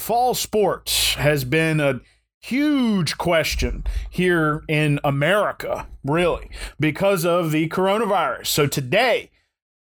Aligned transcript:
fall 0.00 0.34
sports 0.34 1.14
has 1.14 1.44
been 1.44 1.78
a 1.78 2.00
huge 2.40 3.18
question 3.18 3.84
here 4.08 4.64
in 4.66 4.98
America, 5.04 5.86
really, 6.02 6.50
because 6.80 7.26
of 7.26 7.52
the 7.52 7.68
coronavirus. 7.68 8.46
So 8.46 8.66
today, 8.66 9.30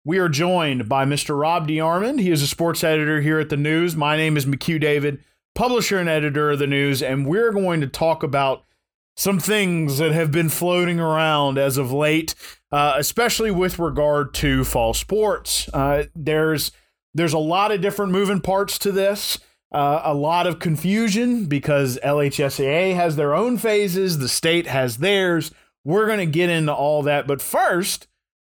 we 0.05 0.19
are 0.19 0.31
joined 0.31 0.89
by 0.89 1.05
Mr. 1.05 1.39
Rob 1.39 1.69
DeArmond. 1.69 2.21
He 2.21 2.31
is 2.31 2.41
a 2.41 2.47
sports 2.47 2.83
editor 2.83 3.21
here 3.21 3.39
at 3.39 3.51
the 3.51 3.59
News. 3.59 3.95
My 3.95 4.17
name 4.17 4.39
is 4.39 4.47
McHugh 4.47 4.81
David, 4.81 5.23
publisher 5.55 5.99
and 5.99 6.09
editor 6.09 6.51
of 6.51 6.59
the 6.59 6.67
News, 6.67 7.03
and 7.03 7.27
we're 7.27 7.53
going 7.53 7.83
to 7.83 7.87
talk 7.87 8.23
about 8.23 8.65
some 9.17 9.39
things 9.39 9.99
that 9.99 10.13
have 10.13 10.31
been 10.33 10.49
floating 10.49 10.99
around 10.99 11.59
as 11.59 11.77
of 11.77 11.93
late, 11.93 12.35
uh, 12.73 12.95
especially 12.97 13.51
with 13.51 13.79
regard 13.79 14.33
to 14.35 14.65
fall 14.65 14.95
sports. 14.95 15.69
Uh, 15.75 16.05
there's 16.15 16.73
there's 17.13 17.33
a 17.33 17.39
lot 17.39 17.73
of 17.73 17.81
different 17.81 18.13
moving 18.13 18.41
parts 18.41 18.79
to 18.79 18.93
this. 18.93 19.39
Uh, 19.73 20.01
a 20.05 20.15
lot 20.15 20.47
of 20.47 20.59
confusion 20.59 21.47
because 21.47 21.99
LHSAA 22.05 22.95
has 22.95 23.17
their 23.17 23.35
own 23.35 23.59
phases, 23.59 24.19
the 24.19 24.29
state 24.29 24.67
has 24.67 24.99
theirs. 24.99 25.51
We're 25.85 26.07
going 26.07 26.21
to 26.21 26.27
get 26.27 26.51
into 26.51 26.73
all 26.73 27.03
that, 27.03 27.27
but 27.27 27.43
first, 27.43 28.07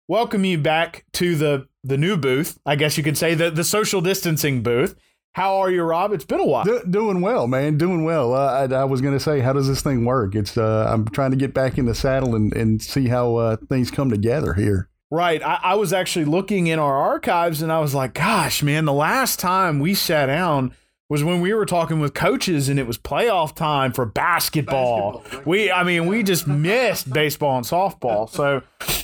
welcome 0.08 0.44
you 0.44 0.58
back 0.58 1.06
to 1.14 1.36
the 1.36 1.68
the 1.84 1.98
new 1.98 2.18
booth. 2.18 2.60
I 2.66 2.76
guess 2.76 2.98
you 2.98 3.04
could 3.04 3.18
say 3.18 3.36
the 3.36 3.52
the 3.52 3.64
social 3.64 4.02
distancing 4.02 4.64
booth. 4.64 4.96
How 5.34 5.58
are 5.58 5.72
you, 5.72 5.82
Rob? 5.82 6.14
It's 6.14 6.26
been 6.26 6.40
a 6.40 6.46
while. 6.46 6.64
Do, 6.64 6.82
doing 6.88 7.20
well, 7.20 7.48
man. 7.48 7.78
Doing 7.78 8.04
well. 8.04 8.36
Uh, 8.36 8.68
I, 8.70 8.82
I, 8.82 8.84
was 8.84 9.02
going 9.02 9.16
to 9.16 9.20
say, 9.20 9.40
how 9.40 9.52
does 9.52 9.68
this 9.68 9.82
thing 9.82 10.06
work? 10.06 10.36
It's 10.36 10.58
uh, 10.58 10.88
I'm 10.88 11.08
trying 11.08 11.32
to 11.32 11.38
get 11.38 11.56
back 11.56 11.80
in 11.80 11.86
the 11.86 11.96
saddle 11.96 12.36
and, 12.36 12.54
and 12.56 12.80
see 12.80 13.08
how 13.08 13.38
uh, 13.38 13.58
things 13.68 13.90
come 13.90 14.12
together 14.12 14.54
here. 14.54 14.90
Right. 15.10 15.42
I, 15.42 15.60
I 15.64 15.76
was 15.76 15.92
actually 15.92 16.26
looking 16.26 16.68
in 16.68 16.78
our 16.78 16.96
archives 16.96 17.64
and 17.64 17.72
I 17.72 17.80
was 17.80 17.96
like, 17.96 18.14
gosh, 18.14 18.62
man, 18.62 18.86
the 18.86 18.94
last 18.94 19.40
time 19.40 19.80
we 19.80 19.96
sat 19.96 20.28
down 20.28 20.74
was 21.14 21.24
when 21.24 21.42
we 21.42 21.54
were 21.54 21.68
talking 21.68 22.00
with 22.00 22.16
coaches 22.16 22.70
and 22.70 22.80
it 22.80 22.88
was 22.88 22.98
playoff 22.98 23.56
time 23.56 23.94
for 23.94 24.04
basketball. 24.04 25.20
basketball? 25.20 25.44
We, 25.46 25.72
I 25.72 25.84
mean, 25.84 26.08
we 26.08 26.24
just 26.24 26.48
missed 26.68 27.14
baseball 27.14 27.56
and 27.56 27.66
softball. 27.66 28.28
So, 28.28 28.64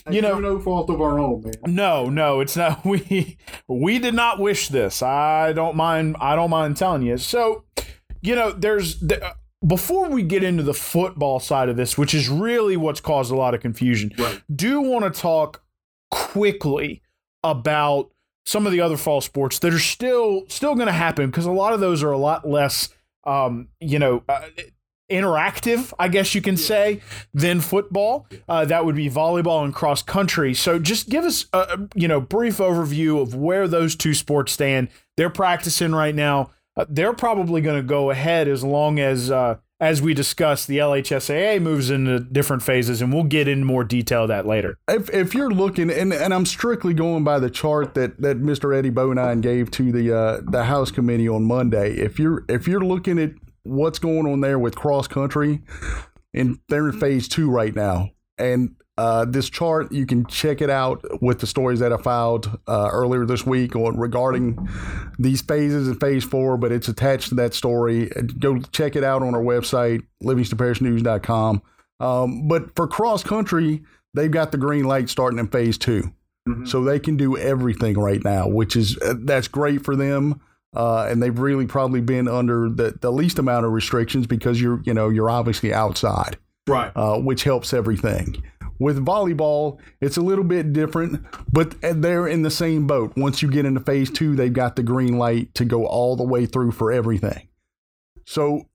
you 0.10 0.20
know, 0.20 0.40
no 0.40 0.60
fault 0.60 0.90
of 0.90 1.02
our 1.02 1.20
own, 1.20 1.44
man. 1.44 1.54
No, 1.68 2.10
no, 2.10 2.40
it's 2.40 2.58
not. 2.58 2.84
We 2.90 3.38
we 3.68 4.00
did 4.00 4.16
not 4.16 4.40
wish 4.40 4.70
this. 4.70 5.04
I 5.04 5.54
don't 5.54 5.76
mind. 5.76 6.16
I 6.20 6.36
don't 6.36 6.50
mind 6.50 6.78
telling 6.78 7.04
you. 7.04 7.18
So, 7.18 7.66
you 8.24 8.34
know, 8.34 8.52
there's 8.52 9.00
the, 9.00 9.36
before 9.66 10.10
we 10.10 10.24
get 10.24 10.44
into 10.44 10.64
the 10.64 10.74
football 10.74 11.40
side 11.40 11.70
of 11.70 11.78
this, 11.78 11.96
which 11.96 12.16
is 12.16 12.28
really 12.28 12.76
what's 12.76 13.02
caused 13.02 13.32
a 13.32 13.36
lot 13.36 13.54
of 13.54 13.62
confusion. 13.62 14.12
Right. 14.18 14.42
Do 14.54 14.82
want 14.82 15.14
to 15.14 15.22
talk 15.22 15.62
quickly 16.10 17.04
about 17.44 18.10
some 18.50 18.66
of 18.66 18.72
the 18.72 18.82
other 18.82 18.98
fall 18.98 19.22
sports 19.22 19.60
that 19.60 19.74
are 19.74 19.80
still 19.80 20.44
still 20.48 20.74
going 20.74 20.88
to 20.88 20.92
happen 20.92 21.28
because 21.28 21.46
a 21.46 21.52
lot 21.52 21.72
of 21.72 21.80
those 21.80 22.02
are 22.02 22.12
a 22.12 22.18
lot 22.18 22.48
less 22.48 22.90
um, 23.26 23.68
you 23.80 24.00
know 24.00 24.24
uh, 24.28 24.42
interactive 25.12 25.94
i 26.00 26.08
guess 26.08 26.34
you 26.36 26.42
can 26.42 26.56
say 26.56 27.02
than 27.34 27.62
football. 27.62 28.28
Uh, 28.48 28.66
that 28.66 28.86
would 28.86 28.96
be 28.96 29.10
volleyball 29.10 29.64
and 29.64 29.74
cross 29.74 30.02
country. 30.02 30.54
So 30.54 30.80
just 30.80 31.10
give 31.10 31.24
us 31.26 31.46
a 31.54 31.80
you 31.96 32.08
know 32.08 32.22
brief 32.22 32.58
overview 32.58 33.22
of 33.22 33.36
where 33.36 33.68
those 33.68 33.96
two 33.96 34.14
sports 34.14 34.52
stand 34.52 34.90
they're 35.18 35.30
practicing 35.30 35.94
right 35.94 36.16
now. 36.16 36.52
Uh, 36.78 36.86
they're 36.88 37.14
probably 37.14 37.62
going 37.62 37.76
to 37.76 37.88
go 37.88 38.10
ahead 38.10 38.48
as 38.48 38.64
long 38.64 39.00
as 39.00 39.30
uh, 39.30 39.58
as 39.80 40.02
we 40.02 40.14
discussed, 40.14 40.68
the 40.68 40.78
LHSAA 40.78 41.62
moves 41.62 41.90
into 41.90 42.20
different 42.20 42.62
phases, 42.62 43.02
and 43.02 43.14
we'll 43.14 43.24
get 43.24 43.48
in 43.48 43.64
more 43.64 43.84
detail 43.84 44.28
that 44.28 44.46
later. 44.46 44.78
If, 44.90 45.10
if 45.14 45.34
you're 45.34 45.52
looking, 45.52 45.90
and, 45.90 46.12
and 46.12 46.34
I'm 46.34 46.46
strictly 46.46 46.94
going 46.94 47.24
by 47.24 47.40
the 47.40 47.50
chart 47.50 47.94
that, 47.94 48.22
that 48.22 48.42
Mr. 48.42 48.78
Eddie 48.78 48.92
Bonine 48.92 49.42
gave 49.42 49.72
to 49.72 49.92
the 49.92 50.16
uh, 50.16 50.42
the 50.44 50.66
House 50.66 50.92
Committee 50.92 51.30
on 51.30 51.46
Monday, 51.46 51.94
if 51.94 52.20
you're 52.20 52.44
if 52.50 52.68
you're 52.68 52.84
looking 52.84 53.20
at 53.20 53.32
what's 53.64 54.00
going 54.00 54.28
on 54.28 54.42
there 54.42 54.60
with 54.60 54.76
cross 54.76 55.08
country, 55.08 55.62
and 56.34 56.60
they're 56.68 56.90
in 56.90 57.00
phase 57.00 57.28
two 57.28 57.50
right 57.50 57.76
now, 57.76 58.10
and 58.38 58.76
uh, 59.00 59.24
this 59.24 59.50
chart, 59.50 59.94
you 59.94 60.06
can 60.06 60.26
check 60.26 60.60
it 60.60 60.70
out 60.70 61.02
with 61.22 61.40
the 61.40 61.48
stories 61.48 61.80
that 61.80 61.94
I 61.94 61.98
filed 61.98 62.60
uh, 62.68 62.90
earlier 62.92 63.26
this 63.26 63.46
week 63.46 63.74
on 63.74 63.98
regarding 63.98 64.68
these 65.18 65.42
phases 65.42 65.88
in 65.88 65.96
phase 65.96 66.26
four, 66.26 66.58
but 66.58 66.74
it's 66.74 66.90
attached 66.90 67.30
to 67.30 67.36
that 67.36 67.54
story. 67.54 68.12
Go 68.40 68.60
check 68.60 68.98
it 68.98 69.06
out 69.06 69.24
on 69.24 69.34
our 69.34 69.42
website, 69.42 70.02
livingstonparishnews.com. 70.22 71.62
Um, 72.02 72.48
but 72.50 72.76
for 72.76 72.88
cross 72.90 73.24
country, 73.24 73.84
they've 74.16 74.30
got 74.30 74.52
the 74.52 74.58
green 74.58 74.84
light 74.84 75.10
starting 75.10 75.40
in 75.40 75.48
phase 75.48 75.78
2 75.78 76.02
mm-hmm. 76.50 76.66
So 76.66 76.84
they 76.84 77.00
can 77.00 77.16
do 77.16 77.38
everything 77.38 77.98
right 77.98 78.22
now, 78.22 78.50
which 78.50 78.76
is 78.76 78.98
uh, 79.02 79.14
that's 79.20 79.48
great 79.48 79.86
for 79.86 79.96
them. 79.96 80.42
Uh, 80.76 81.08
and 81.10 81.24
they've 81.24 81.40
really 81.40 81.68
probably 81.68 82.02
been 82.02 82.28
under 82.28 82.70
the, 82.70 82.98
the 83.00 83.14
least 83.14 83.40
amount 83.40 83.66
of 83.66 83.72
restrictions 83.72 84.28
because 84.28 84.60
you're 84.60 84.82
you 84.84 84.94
know 84.94 85.08
you're 85.08 85.30
obviously 85.30 85.74
outside, 85.74 86.38
right? 86.68 86.92
Uh, 86.98 87.18
which 87.18 87.44
helps 87.46 87.74
everything. 87.74 88.44
With 88.80 89.06
volleyball, 89.06 89.80
it's 90.00 90.16
a 90.16 90.22
little 90.22 90.46
bit 90.46 90.72
different, 90.72 91.26
but 91.52 91.76
they're 91.82 92.28
in 92.28 92.44
the 92.44 92.50
same 92.50 92.88
boat. 92.88 93.12
Once 93.18 93.42
you 93.42 93.52
get 93.52 93.66
into 93.66 93.82
phase 93.82 94.10
two, 94.10 94.36
they've 94.36 94.54
got 94.54 94.78
the 94.78 94.84
green 94.84 95.18
light 95.18 95.54
to 95.56 95.66
go 95.66 95.86
all 95.86 96.16
the 96.16 96.24
way 96.24 96.46
through 96.46 96.72
for 96.72 96.90
everything. 96.92 97.50
So, 98.26 98.70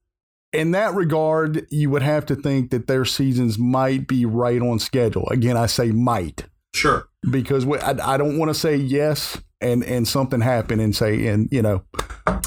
in 0.53 0.73
that 0.73 0.95
regard, 0.95 1.67
you 1.71 1.91
would 1.91 2.03
have 2.03 2.27
to 2.27 2.37
think 2.37 2.71
that 2.71 2.87
their 2.87 3.05
seasons 3.05 3.59
might 3.59 4.07
be 4.07 4.27
right 4.27 4.61
on 4.61 4.79
schedule. 4.79 5.27
Again, 5.31 5.57
I 5.57 5.67
say 5.67 5.91
might. 5.91 6.45
Sure. 6.75 7.09
Because 7.31 7.65
we, 7.65 7.79
I, 7.79 8.15
I 8.15 8.17
don't 8.17 8.39
want 8.39 8.51
to 8.51 8.55
say 8.55 8.77
yes 8.77 9.41
and, 9.61 9.83
and 9.83 10.07
something 10.07 10.41
happen 10.41 10.81
and 10.81 10.95
say, 10.95 11.27
and, 11.29 11.49
you 11.51 11.63
know, 11.63 11.83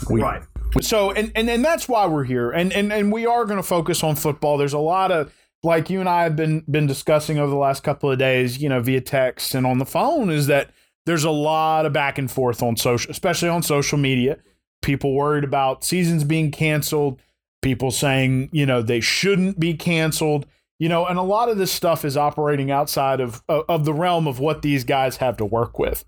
we, 0.10 0.22
right. 0.22 0.44
So, 0.82 1.12
and, 1.12 1.32
and, 1.36 1.50
and 1.50 1.66
that's 1.66 1.90
why 1.90 2.06
we're 2.06 2.24
here. 2.24 2.52
And, 2.52 2.72
and, 2.72 2.94
and 2.94 3.12
we 3.12 3.26
are 3.26 3.46
going 3.46 3.58
to 3.58 3.64
focus 3.64 4.04
on 4.04 4.16
football. 4.16 4.58
There's 4.58 4.74
a 4.74 4.80
lot 4.80 5.12
of, 5.12 5.34
like 5.64 5.90
you 5.90 6.00
and 6.00 6.10
I 6.10 6.24
have 6.24 6.36
been 6.36 6.64
been 6.70 6.88
discussing 6.88 7.38
over 7.38 7.50
the 7.50 7.58
last 7.58 7.84
couple 7.84 8.12
of 8.12 8.20
days, 8.20 8.60
you 8.62 8.70
know, 8.70 8.82
via 8.82 9.02
text 9.02 9.56
and 9.56 9.66
on 9.66 9.80
the 9.80 9.86
phone, 9.86 10.30
is 10.30 10.48
that 10.48 10.72
there's 11.06 11.24
a 11.24 11.32
lot 11.32 11.86
of 11.86 11.94
back 11.94 12.18
and 12.18 12.30
forth 12.30 12.62
on 12.62 12.76
social, 12.76 13.10
especially 13.12 13.50
on 13.50 13.64
social 13.64 13.98
media. 13.98 14.38
People 14.82 15.14
worried 15.14 15.44
about 15.44 15.84
seasons 15.84 16.24
being 16.24 16.52
canceled, 16.52 17.20
people 17.62 17.92
saying, 17.92 18.50
you 18.52 18.66
know, 18.66 18.82
they 18.82 19.00
shouldn't 19.00 19.60
be 19.60 19.74
canceled, 19.74 20.46
you 20.80 20.90
know, 20.90 21.06
and 21.06 21.18
a 21.18 21.24
lot 21.24 21.50
of 21.50 21.58
this 21.58 21.72
stuff 21.72 22.06
is 22.06 22.16
operating 22.16 22.70
outside 22.70 23.20
of 23.20 23.42
of 23.48 23.86
the 23.86 23.94
realm 23.94 24.28
of 24.28 24.40
what 24.40 24.62
these 24.62 24.84
guys 24.84 25.18
have 25.18 25.38
to 25.38 25.46
work 25.46 25.80
with. 25.80 26.06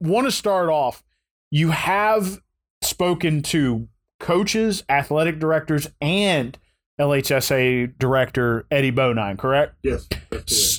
Want 0.00 0.26
to 0.26 0.32
start 0.32 0.68
off, 0.68 1.04
you 1.50 1.70
have 1.70 2.40
spoken 2.82 3.42
to 3.42 3.88
coaches, 4.18 4.82
athletic 4.88 5.38
directors, 5.38 5.88
and 6.00 6.58
LHSA 7.02 7.98
director 7.98 8.66
Eddie 8.70 8.92
Bonine, 8.92 9.38
correct? 9.38 9.76
Yes. 9.82 10.08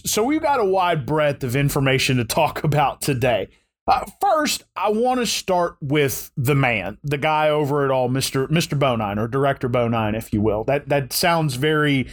So 0.06 0.24
we've 0.24 0.42
got 0.42 0.60
a 0.60 0.66
wide 0.66 1.06
breadth 1.06 1.44
of 1.44 1.56
information 1.56 2.18
to 2.18 2.26
talk 2.26 2.64
about 2.64 3.02
today. 3.02 3.50
Uh, 3.86 4.06
first, 4.22 4.64
I 4.78 4.90
want 4.92 5.20
to 5.20 5.26
start 5.26 5.76
with 5.82 6.32
the 6.38 6.56
man, 6.56 6.98
the 7.04 7.18
guy 7.18 7.50
over 7.50 7.84
it 7.84 7.92
all, 7.92 8.10
Mr. 8.10 8.48
Mr. 8.48 8.80
Bonine 8.80 9.18
or 9.18 9.28
Director 9.28 9.68
Bonine, 9.68 10.16
if 10.16 10.32
you 10.32 10.42
will. 10.42 10.64
That 10.64 10.88
that 10.88 11.12
sounds 11.12 11.56
very 11.56 12.08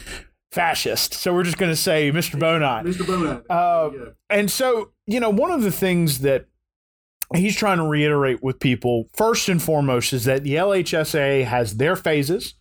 fascist. 0.50 1.14
So 1.14 1.32
we're 1.32 1.44
just 1.44 1.58
going 1.58 1.70
to 1.70 1.76
say 1.76 2.10
Mr. 2.10 2.38
Bonine. 2.38 2.84
Mr. 2.84 3.06
Bonine. 3.06 3.44
Uh, 3.48 4.12
and 4.28 4.50
so, 4.50 4.90
you 5.06 5.20
know, 5.20 5.30
one 5.30 5.52
of 5.52 5.62
the 5.62 5.70
things 5.70 6.20
that 6.20 6.46
he's 7.34 7.56
trying 7.56 7.78
to 7.78 7.84
reiterate 7.84 8.42
with 8.42 8.58
people, 8.58 9.08
first 9.14 9.48
and 9.48 9.62
foremost, 9.62 10.12
is 10.12 10.24
that 10.24 10.42
the 10.42 10.54
LHSA 10.54 11.44
has 11.44 11.76
their 11.76 11.94
phases 11.94 12.54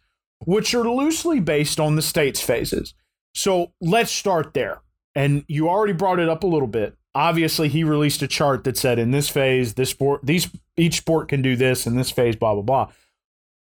which 0.45 0.73
are 0.73 0.89
loosely 0.89 1.39
based 1.39 1.79
on 1.79 1.95
the 1.95 2.01
state's 2.01 2.41
phases. 2.41 2.93
So 3.33 3.71
let's 3.81 4.11
start 4.11 4.53
there. 4.53 4.81
And 5.15 5.43
you 5.47 5.69
already 5.69 5.93
brought 5.93 6.19
it 6.19 6.29
up 6.29 6.43
a 6.43 6.47
little 6.47 6.67
bit. 6.67 6.95
Obviously, 7.15 7.69
he 7.69 7.83
released 7.83 8.21
a 8.21 8.27
chart 8.27 8.63
that 8.63 8.77
said 8.77 8.99
in 8.99 9.11
this 9.11 9.29
phase, 9.29 9.73
this 9.73 9.89
sport, 9.89 10.21
these 10.23 10.49
each 10.77 10.97
sport 10.97 11.27
can 11.27 11.41
do 11.41 11.55
this, 11.55 11.87
in 11.87 11.95
this 11.95 12.11
phase, 12.11 12.35
blah 12.35 12.53
blah 12.53 12.63
blah. 12.63 12.91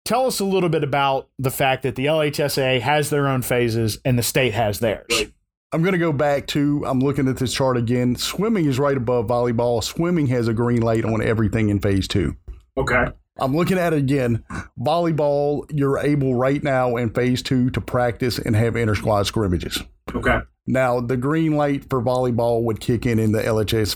Tell 0.06 0.26
us 0.26 0.40
a 0.40 0.46
little 0.46 0.70
bit 0.70 0.84
about 0.84 1.30
the 1.38 1.52
fact 1.52 1.84
that 1.84 1.96
the 1.96 2.06
LHSA 2.06 2.80
has 2.82 3.10
their 3.10 3.28
own 3.28 3.42
phases 3.42 4.00
and 4.06 4.18
the 4.18 4.24
state 4.24 4.54
has 4.54 4.80
theirs. 4.80 5.06
Right. 5.12 5.32
I'm 5.74 5.82
going 5.82 5.94
to 5.94 6.00
go 6.00 6.14
back 6.14 6.48
to, 6.48 6.86
I'm 6.86 7.02
looking 7.02 7.28
at 7.28 7.36
this 7.36 7.54
chart 7.54 7.76
again. 7.76 8.16
Swimming 8.16 8.68
is 8.68 8.80
right 8.80 8.96
above 8.96 9.28
volleyball. 9.28 9.84
Swimming 9.84 10.28
has 10.28 10.48
a 10.48 10.54
green 10.54 10.82
light 10.82 11.04
on 11.04 11.22
everything 11.22 11.68
in 11.68 11.80
phase 11.80 12.08
two. 12.08 12.38
Okay. 12.78 13.08
I'm 13.40 13.56
looking 13.56 13.78
at 13.78 13.94
it 13.94 14.00
again. 14.00 14.44
Volleyball, 14.80 15.66
you're 15.72 16.00
able 16.00 16.36
right 16.36 16.62
now 16.64 16.96
in 16.96 17.10
phase 17.10 17.42
two 17.42 17.70
to 17.72 17.82
practice 17.82 18.40
and 18.40 18.56
have 18.56 18.76
inter 18.76 18.96
squad 18.96 19.28
scrimmages. 19.28 19.82
Okay. 20.14 20.40
Now, 20.66 21.00
the 21.00 21.18
green 21.18 21.56
light 21.56 21.90
for 21.90 22.02
volleyball 22.02 22.64
would 22.64 22.80
kick 22.80 23.06
in 23.06 23.20
in 23.20 23.32
the 23.32 23.42
LHS 23.42 23.96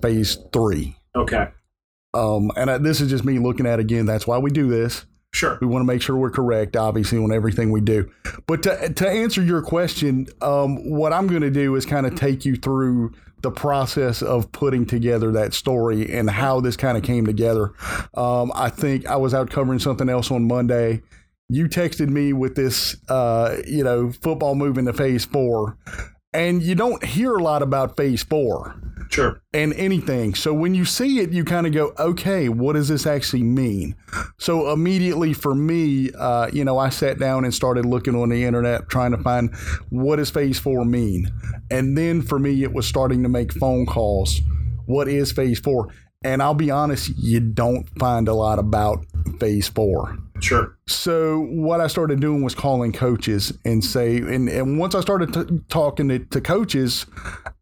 phase, 0.00 0.38
three. 0.52 0.96
Okay. 1.14 1.48
Um, 2.12 2.50
and 2.56 2.70
I, 2.70 2.78
this 2.78 3.00
is 3.00 3.10
just 3.10 3.24
me 3.24 3.38
looking 3.38 3.66
at 3.66 3.78
it 3.78 3.82
again. 3.82 4.06
That's 4.06 4.26
why 4.26 4.38
we 4.38 4.50
do 4.50 4.68
this. 4.68 5.04
Sure. 5.32 5.58
We 5.60 5.66
want 5.66 5.82
to 5.82 5.86
make 5.86 6.02
sure 6.02 6.16
we're 6.16 6.30
correct, 6.30 6.76
obviously, 6.76 7.18
on 7.18 7.32
everything 7.32 7.70
we 7.70 7.80
do. 7.80 8.10
But 8.46 8.62
to, 8.64 8.92
to 8.92 9.08
answer 9.08 9.42
your 9.42 9.62
question, 9.62 10.26
um, 10.42 10.90
what 10.90 11.12
I'm 11.12 11.28
going 11.28 11.42
to 11.42 11.50
do 11.50 11.76
is 11.76 11.86
kind 11.86 12.04
of 12.06 12.16
take 12.16 12.44
you 12.44 12.56
through 12.56 13.12
the 13.42 13.50
process 13.50 14.22
of 14.22 14.50
putting 14.52 14.84
together 14.84 15.32
that 15.32 15.54
story 15.54 16.12
and 16.12 16.28
how 16.28 16.60
this 16.60 16.76
kind 16.76 16.98
of 16.98 17.04
came 17.04 17.24
together. 17.24 17.72
Um, 18.14 18.52
I 18.54 18.68
think 18.68 19.06
I 19.06 19.16
was 19.16 19.32
out 19.32 19.50
covering 19.50 19.78
something 19.78 20.08
else 20.08 20.30
on 20.30 20.46
Monday. 20.46 21.00
You 21.48 21.68
texted 21.68 22.08
me 22.08 22.32
with 22.32 22.54
this, 22.54 22.96
uh, 23.08 23.56
you 23.66 23.82
know, 23.82 24.12
football 24.12 24.54
moving 24.54 24.84
to 24.86 24.92
phase 24.92 25.24
four, 25.24 25.78
and 26.32 26.62
you 26.62 26.74
don't 26.74 27.04
hear 27.04 27.34
a 27.34 27.42
lot 27.42 27.62
about 27.62 27.96
phase 27.96 28.22
four 28.22 28.80
Sure. 29.10 29.42
and 29.52 29.72
anything. 29.74 30.34
So 30.34 30.54
when 30.54 30.74
you 30.74 30.84
see 30.84 31.18
it, 31.18 31.30
you 31.30 31.44
kind 31.44 31.66
of 31.66 31.72
go, 31.72 31.92
okay, 31.98 32.48
what 32.48 32.74
does 32.74 32.88
this 32.88 33.06
actually 33.06 33.42
mean? 33.42 33.96
So 34.38 34.72
immediately 34.72 35.32
for 35.32 35.54
me, 35.54 36.12
uh, 36.12 36.48
you 36.52 36.64
know, 36.64 36.78
I 36.78 36.90
sat 36.90 37.18
down 37.18 37.44
and 37.44 37.52
started 37.52 37.84
looking 37.84 38.14
on 38.14 38.28
the 38.28 38.44
internet 38.44 38.88
trying 38.88 39.10
to 39.10 39.18
find 39.18 39.54
what 39.88 40.16
does 40.16 40.30
phase 40.30 40.58
four 40.60 40.84
mean? 40.84 41.30
And 41.70 41.98
then 41.98 42.22
for 42.22 42.38
me, 42.38 42.62
it 42.62 42.72
was 42.72 42.86
starting 42.86 43.24
to 43.24 43.28
make 43.28 43.52
phone 43.52 43.84
calls. 43.84 44.40
What 44.86 45.08
is 45.08 45.32
phase 45.32 45.58
four? 45.58 45.88
And 46.22 46.42
I'll 46.42 46.54
be 46.54 46.70
honest, 46.70 47.10
you 47.16 47.40
don't 47.40 47.88
find 47.98 48.28
a 48.28 48.34
lot 48.34 48.58
about 48.58 49.06
phase 49.40 49.68
four. 49.68 50.18
Sure. 50.40 50.76
So 50.86 51.40
what 51.40 51.80
I 51.80 51.86
started 51.86 52.20
doing 52.20 52.42
was 52.42 52.54
calling 52.54 52.92
coaches 52.92 53.52
and 53.64 53.84
say, 53.84 54.18
and, 54.18 54.48
and 54.48 54.78
once 54.78 54.94
I 54.94 55.00
started 55.00 55.32
t- 55.32 55.60
talking 55.68 56.08
to, 56.08 56.18
to 56.18 56.40
coaches, 56.40 57.06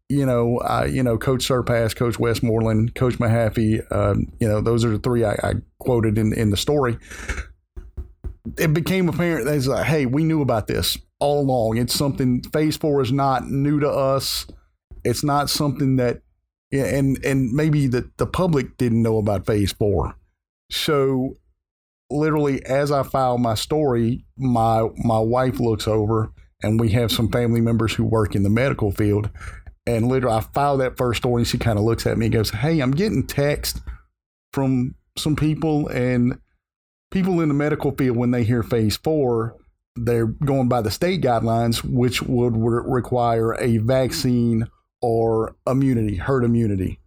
you 0.09 0.25
know, 0.25 0.57
I, 0.59 0.85
you 0.85 1.03
know, 1.03 1.17
Coach 1.17 1.45
Surpass, 1.45 1.93
Coach 1.93 2.19
Westmoreland, 2.19 2.95
Coach 2.95 3.19
Mahaffey, 3.19 3.79
um, 3.91 4.31
you 4.39 4.47
know, 4.47 4.59
those 4.59 4.83
are 4.83 4.89
the 4.89 4.99
three 4.99 5.23
I, 5.23 5.33
I 5.43 5.53
quoted 5.77 6.17
in, 6.17 6.33
in 6.33 6.49
the 6.49 6.57
story. 6.57 6.97
It 8.57 8.73
became 8.73 9.07
apparent 9.07 9.45
that 9.45 9.65
like, 9.67 9.85
hey, 9.85 10.07
we 10.07 10.23
knew 10.23 10.41
about 10.41 10.65
this 10.65 10.97
all 11.19 11.41
along. 11.41 11.77
It's 11.77 11.93
something 11.93 12.41
Phase 12.41 12.77
Four 12.77 13.01
is 13.01 13.11
not 13.11 13.47
new 13.47 13.79
to 13.79 13.89
us. 13.89 14.47
It's 15.03 15.23
not 15.23 15.49
something 15.49 15.97
that, 15.97 16.21
and 16.71 17.23
and 17.23 17.51
maybe 17.51 17.85
the 17.85 18.09
the 18.17 18.25
public 18.25 18.77
didn't 18.77 19.03
know 19.03 19.17
about 19.17 19.45
Phase 19.45 19.71
Four. 19.73 20.15
So 20.71 21.35
literally 22.09 22.65
as 22.65 22.91
I 22.91 23.03
file 23.03 23.37
my 23.37 23.53
story, 23.53 24.25
my 24.37 24.87
my 24.97 25.19
wife 25.19 25.59
looks 25.59 25.87
over 25.87 26.31
and 26.61 26.79
we 26.79 26.89
have 26.89 27.11
some 27.11 27.29
family 27.29 27.61
members 27.61 27.93
who 27.93 28.03
work 28.03 28.35
in 28.35 28.43
the 28.43 28.49
medical 28.49 28.91
field. 28.91 29.29
And 29.95 30.07
literally 30.07 30.37
I 30.37 30.41
file 30.41 30.77
that 30.77 30.97
first 30.97 31.19
story 31.19 31.41
and 31.41 31.47
she 31.47 31.57
kind 31.57 31.79
of 31.79 31.85
looks 31.85 32.05
at 32.05 32.17
me 32.17 32.27
and 32.27 32.33
goes, 32.33 32.51
Hey, 32.51 32.79
I'm 32.79 32.91
getting 32.91 33.25
text 33.25 33.81
from 34.53 34.95
some 35.17 35.35
people 35.35 35.87
and 35.87 36.39
people 37.11 37.41
in 37.41 37.47
the 37.47 37.53
medical 37.53 37.91
field 37.91 38.17
when 38.17 38.31
they 38.31 38.43
hear 38.43 38.63
phase 38.63 38.97
four, 38.97 39.55
they're 39.95 40.27
going 40.27 40.69
by 40.69 40.81
the 40.81 40.91
state 40.91 41.21
guidelines, 41.21 41.83
which 41.83 42.21
would 42.21 42.55
re- 42.55 42.83
require 42.85 43.55
a 43.55 43.77
vaccine 43.77 44.67
or 45.01 45.55
immunity, 45.65 46.15
herd 46.15 46.43
immunity. 46.43 46.99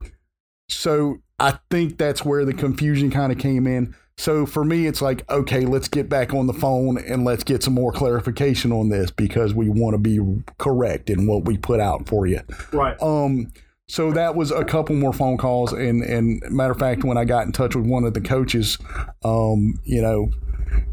So 0.69 1.19
I 1.39 1.59
think 1.71 1.99
that's 1.99 2.25
where 2.25 2.45
the 2.45 2.55
confusion 2.55 3.11
kind 3.11 3.33
of 3.33 3.39
came 3.39 3.67
in. 3.67 3.95
So 4.17 4.47
for 4.47 4.65
me, 4.65 4.87
it's 4.87 5.03
like, 5.03 5.29
okay, 5.31 5.65
let's 5.65 5.89
get 5.89 6.09
back 6.09 6.35
on 6.35 6.47
the 6.47 6.53
phone 6.53 6.99
and 6.99 7.25
let's 7.25 7.45
get 7.45 7.63
some 7.63 7.75
more 7.75 7.93
clarification 7.93 8.71
on 8.73 8.89
this 8.89 9.11
because 9.11 9.55
we 9.55 9.69
want 9.69 9.95
to 9.95 9.99
be 9.99 10.21
correct 10.59 11.11
in 11.11 11.27
what 11.27 11.45
we 11.45 11.57
put 11.57 11.81
out 11.81 12.07
for 12.09 12.27
you. 12.27 12.41
Right. 12.73 13.01
Um, 13.01 13.53
so 13.89 14.13
that 14.13 14.35
was 14.35 14.51
a 14.51 14.65
couple 14.65 14.95
more 14.97 15.13
phone 15.13 15.37
calls, 15.37 15.73
and 15.73 16.03
and 16.03 16.43
matter 16.51 16.73
of 16.73 16.79
fact, 16.79 17.05
when 17.05 17.19
I 17.19 17.27
got 17.27 17.45
in 17.45 17.53
touch 17.53 17.77
with 17.77 17.85
one 17.85 18.05
of 18.05 18.15
the 18.15 18.23
coaches, 18.23 18.79
um, 19.23 19.79
you 19.85 20.01
know, 20.01 20.31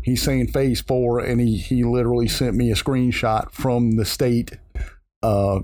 he's 0.03 0.21
saying 0.21 0.47
phase 0.47 0.81
four, 0.81 1.19
and 1.19 1.39
he 1.39 1.57
he 1.57 1.85
literally 1.85 2.27
sent 2.27 2.57
me 2.57 2.71
a 2.71 2.75
screenshot 2.75 3.51
from 3.51 3.95
the 3.95 4.03
state 4.03 4.57
uh, 5.23 5.59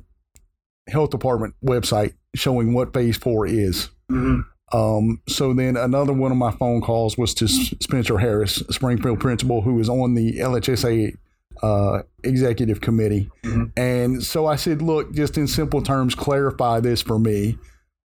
health 0.87 1.09
department 1.09 1.55
website 1.61 2.13
showing 2.35 2.73
what 2.73 2.93
phase 2.93 3.17
four 3.17 3.45
is. 3.45 3.89
hmm 4.07 4.41
Um, 4.73 5.21
so 5.27 5.53
then 5.53 5.77
another 5.77 6.13
one 6.13 6.31
of 6.31 6.37
my 6.37 6.51
phone 6.51 6.81
calls 6.81 7.17
was 7.17 7.33
to 7.35 7.47
Spencer 7.47 8.17
Harris, 8.17 8.55
Springfield 8.71 9.19
principal, 9.19 9.61
who 9.61 9.79
is 9.79 9.89
on 9.89 10.15
the 10.15 10.39
LHSA 10.39 11.15
uh, 11.61 12.01
executive 12.23 12.81
committee. 12.81 13.29
Mhm. 13.43 13.71
And 13.77 14.23
so 14.23 14.45
I 14.47 14.55
said, 14.55 14.81
look, 14.81 15.13
just 15.13 15.37
in 15.37 15.47
simple 15.47 15.81
terms, 15.81 16.15
clarify 16.15 16.79
this 16.79 17.01
for 17.01 17.17
me. 17.19 17.57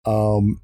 Um, 0.06 0.60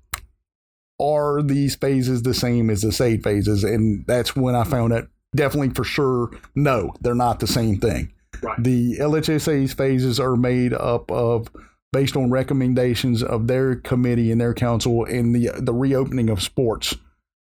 are 1.00 1.42
these 1.42 1.75
phases 1.75 2.22
the 2.22 2.34
same 2.34 2.70
as 2.70 2.82
the 2.82 2.93
SAID 2.93 3.22
phases? 3.22 3.64
And 3.64 4.04
that's 4.06 4.36
when 4.36 4.54
I 4.54 4.64
found 4.64 4.93
out 4.93 5.08
definitely 5.34 5.70
for 5.70 5.84
sure, 5.84 6.31
no, 6.54 6.94
they're 7.00 7.14
not 7.14 7.40
the 7.40 7.46
same 7.46 7.78
thing. 7.78 8.12
Right. 8.43 8.62
The 8.62 8.98
LHSA's 8.98 9.72
phases 9.72 10.20
are 10.20 10.36
made 10.36 10.72
up 10.72 11.10
of 11.10 11.48
based 11.92 12.16
on 12.16 12.31
recommendations 12.31 13.22
of 13.22 13.46
their 13.46 13.76
committee 13.76 14.31
and 14.31 14.40
their 14.40 14.54
council 14.54 15.04
in 15.04 15.32
the 15.32 15.50
the 15.58 15.72
reopening 15.75 16.31
of 16.31 16.42
sports. 16.42 16.94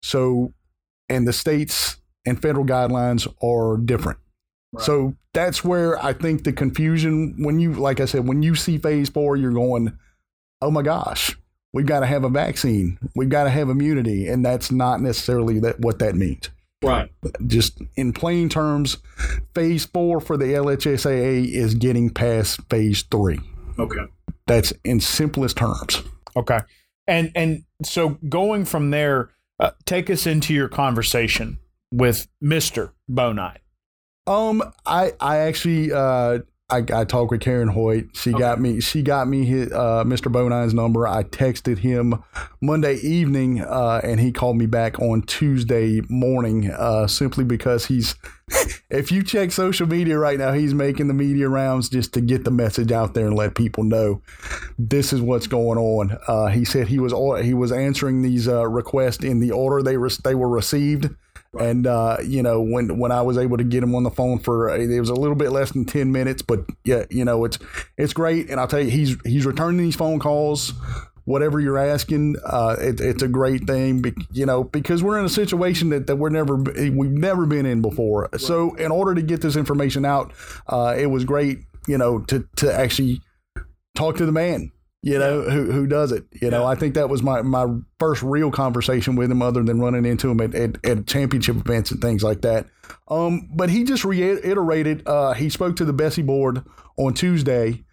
So, 0.01 0.53
and 1.09 1.27
the 1.27 1.33
states 1.33 1.97
and 2.25 2.41
federal 2.41 2.65
guidelines 2.65 3.27
are 3.43 3.77
different. 3.77 4.19
Right. 4.73 4.83
So 4.83 5.13
that's 5.33 5.63
where 5.63 6.03
I 6.03 6.13
think 6.13 6.43
the 6.43 6.53
confusion 6.53 7.35
when 7.43 7.59
you 7.59 7.73
like 7.73 7.99
I 7.99 8.05
said 8.05 8.27
when 8.27 8.41
you 8.43 8.55
see 8.55 8.77
phase 8.77 9.09
4 9.09 9.35
you're 9.35 9.51
going 9.51 9.97
oh 10.61 10.71
my 10.71 10.81
gosh 10.81 11.35
we've 11.73 11.85
got 11.85 11.99
to 12.01 12.05
have 12.05 12.23
a 12.23 12.29
vaccine 12.29 12.97
we've 13.15 13.29
got 13.29 13.43
to 13.45 13.49
have 13.49 13.69
immunity 13.69 14.27
and 14.27 14.45
that's 14.45 14.71
not 14.71 15.01
necessarily 15.01 15.59
that 15.59 15.79
what 15.79 15.99
that 15.99 16.15
means 16.15 16.49
Right. 16.83 17.11
just 17.47 17.81
in 17.95 18.13
plain 18.13 18.49
terms 18.49 18.97
phase 19.55 19.85
4 19.85 20.19
for 20.19 20.37
the 20.37 20.45
LHSAA 20.45 21.47
is 21.51 21.75
getting 21.75 22.09
past 22.09 22.59
phase 22.69 23.03
3 23.11 23.39
Okay. 23.79 24.01
That's 24.47 24.73
in 24.83 24.99
simplest 24.99 25.57
terms 25.57 26.03
Okay. 26.35 26.59
And 27.07 27.31
and 27.35 27.63
so 27.83 28.17
going 28.29 28.65
from 28.65 28.91
there, 28.91 29.29
uh, 29.59 29.71
take 29.85 30.09
us 30.09 30.25
into 30.25 30.53
your 30.53 30.69
conversation 30.69 31.59
with 31.91 32.27
Mister 32.41 32.93
Bonine. 33.09 33.59
Um, 34.25 34.63
I 34.85 35.13
I 35.19 35.39
actually 35.39 35.91
uh 35.91 36.39
I, 36.73 37.01
I 37.01 37.05
talked 37.05 37.29
with 37.29 37.41
Karen 37.41 37.67
Hoyt. 37.67 38.15
She 38.15 38.31
got 38.31 38.59
me 38.59 38.81
she 38.81 39.03
got 39.03 39.27
me 39.27 39.45
his, 39.45 39.71
uh, 39.71 40.03
Mr. 40.03 40.31
Bonine's 40.31 40.73
number. 40.73 41.07
I 41.07 41.23
texted 41.23 41.77
him 41.77 42.23
Monday 42.61 42.95
evening, 42.95 43.61
uh, 43.61 44.01
and 44.03 44.19
he 44.19 44.31
called 44.31 44.57
me 44.57 44.65
back 44.65 44.99
on 44.99 45.21
Tuesday 45.21 46.01
morning. 46.09 46.71
Uh, 46.71 47.05
simply 47.05 47.43
because 47.43 47.85
he's 47.85 48.15
if 48.89 49.11
you 49.11 49.23
check 49.23 49.51
social 49.51 49.87
media 49.87 50.17
right 50.17 50.39
now, 50.39 50.51
he's 50.51 50.73
making 50.73 51.07
the 51.07 51.13
media 51.13 51.47
rounds 51.47 51.89
just 51.89 52.13
to 52.13 52.21
get 52.21 52.43
the 52.43 52.51
message 52.51 52.91
out 52.91 53.13
there 53.13 53.27
and 53.27 53.35
let 53.35 53.53
people 53.53 53.83
know 53.83 54.21
this 54.79 55.13
is 55.13 55.21
what's 55.21 55.47
going 55.47 55.77
on. 55.77 56.17
Uh, 56.27 56.47
he 56.47 56.65
said 56.65 56.87
he 56.87 56.97
was 56.99 57.13
he 57.43 57.53
was 57.53 57.71
answering 57.71 58.23
these 58.23 58.47
uh, 58.47 58.67
requests 58.67 59.23
in 59.23 59.39
the 59.39 59.51
order 59.51 59.83
they 59.83 59.97
re- 59.97 60.09
they 60.23 60.35
were 60.35 60.49
received. 60.49 61.09
And 61.59 61.85
uh, 61.85 62.17
you 62.25 62.41
know, 62.41 62.61
when 62.61 62.97
when 62.97 63.11
I 63.11 63.21
was 63.21 63.37
able 63.37 63.57
to 63.57 63.63
get 63.63 63.83
him 63.83 63.93
on 63.95 64.03
the 64.03 64.11
phone 64.11 64.39
for 64.39 64.71
uh, 64.71 64.77
it 64.77 64.99
was 64.99 65.09
a 65.09 65.15
little 65.15 65.35
bit 65.35 65.51
less 65.51 65.71
than 65.71 65.85
ten 65.85 66.11
minutes, 66.11 66.41
but 66.41 66.65
yeah, 66.83 67.05
you 67.09 67.25
know, 67.25 67.45
it's 67.45 67.59
it's 67.97 68.13
great. 68.13 68.49
And 68.49 68.59
I'll 68.59 68.67
tell 68.67 68.81
you, 68.81 68.89
he's 68.89 69.17
he's 69.23 69.45
returning 69.45 69.77
these 69.77 69.95
phone 69.95 70.19
calls, 70.19 70.73
whatever 71.25 71.59
you're 71.59 71.77
asking. 71.77 72.37
Uh, 72.45 72.75
it, 72.79 72.99
it's 72.99 73.23
a 73.23 73.27
great 73.27 73.65
thing, 73.67 74.03
you 74.31 74.45
know, 74.45 74.63
because 74.63 75.03
we're 75.03 75.19
in 75.19 75.25
a 75.25 75.29
situation 75.29 75.89
that, 75.89 76.07
that 76.07 76.15
we're 76.15 76.29
never 76.29 76.55
we've 76.55 77.11
never 77.11 77.45
been 77.45 77.65
in 77.65 77.81
before. 77.81 78.29
So 78.37 78.73
in 78.75 78.91
order 78.91 79.13
to 79.15 79.21
get 79.21 79.41
this 79.41 79.55
information 79.55 80.05
out, 80.05 80.33
uh, 80.67 80.95
it 80.97 81.07
was 81.07 81.23
great, 81.23 81.59
you 81.87 81.97
know, 81.97 82.19
to 82.21 82.47
to 82.57 82.73
actually 82.73 83.21
talk 83.95 84.17
to 84.17 84.25
the 84.25 84.31
man 84.31 84.71
you 85.03 85.19
know 85.19 85.41
who 85.41 85.69
who 85.71 85.85
does 85.85 86.13
it 86.13 86.25
you 86.31 86.49
know? 86.49 86.61
Yeah. 86.61 86.67
i 86.67 86.75
think 86.75 86.95
that 86.95 87.09
was 87.09 87.21
my 87.21 87.41
my 87.41 87.67
first 87.99 88.23
real 88.23 88.49
conversation 88.49 89.15
with 89.15 89.29
him 89.29 89.41
other 89.41 89.61
than 89.61 89.79
running 89.79 90.05
into 90.05 90.31
him 90.31 90.39
at, 90.39 90.55
at, 90.55 90.83
at 90.85 91.05
championship 91.05 91.57
events 91.57 91.91
and 91.91 92.01
things 92.01 92.23
like 92.23 92.41
that. 92.41 92.67
Um 93.09 93.49
but 93.53 93.69
he 93.69 93.83
just 93.83 94.05
reiterated 94.05 95.03
uh 95.05 95.33
he 95.33 95.49
spoke 95.49 95.75
to 95.75 95.85
the 95.85 95.93
BESE 95.93 96.19
board 96.25 96.63
on 96.97 97.13
tuesday 97.13 97.83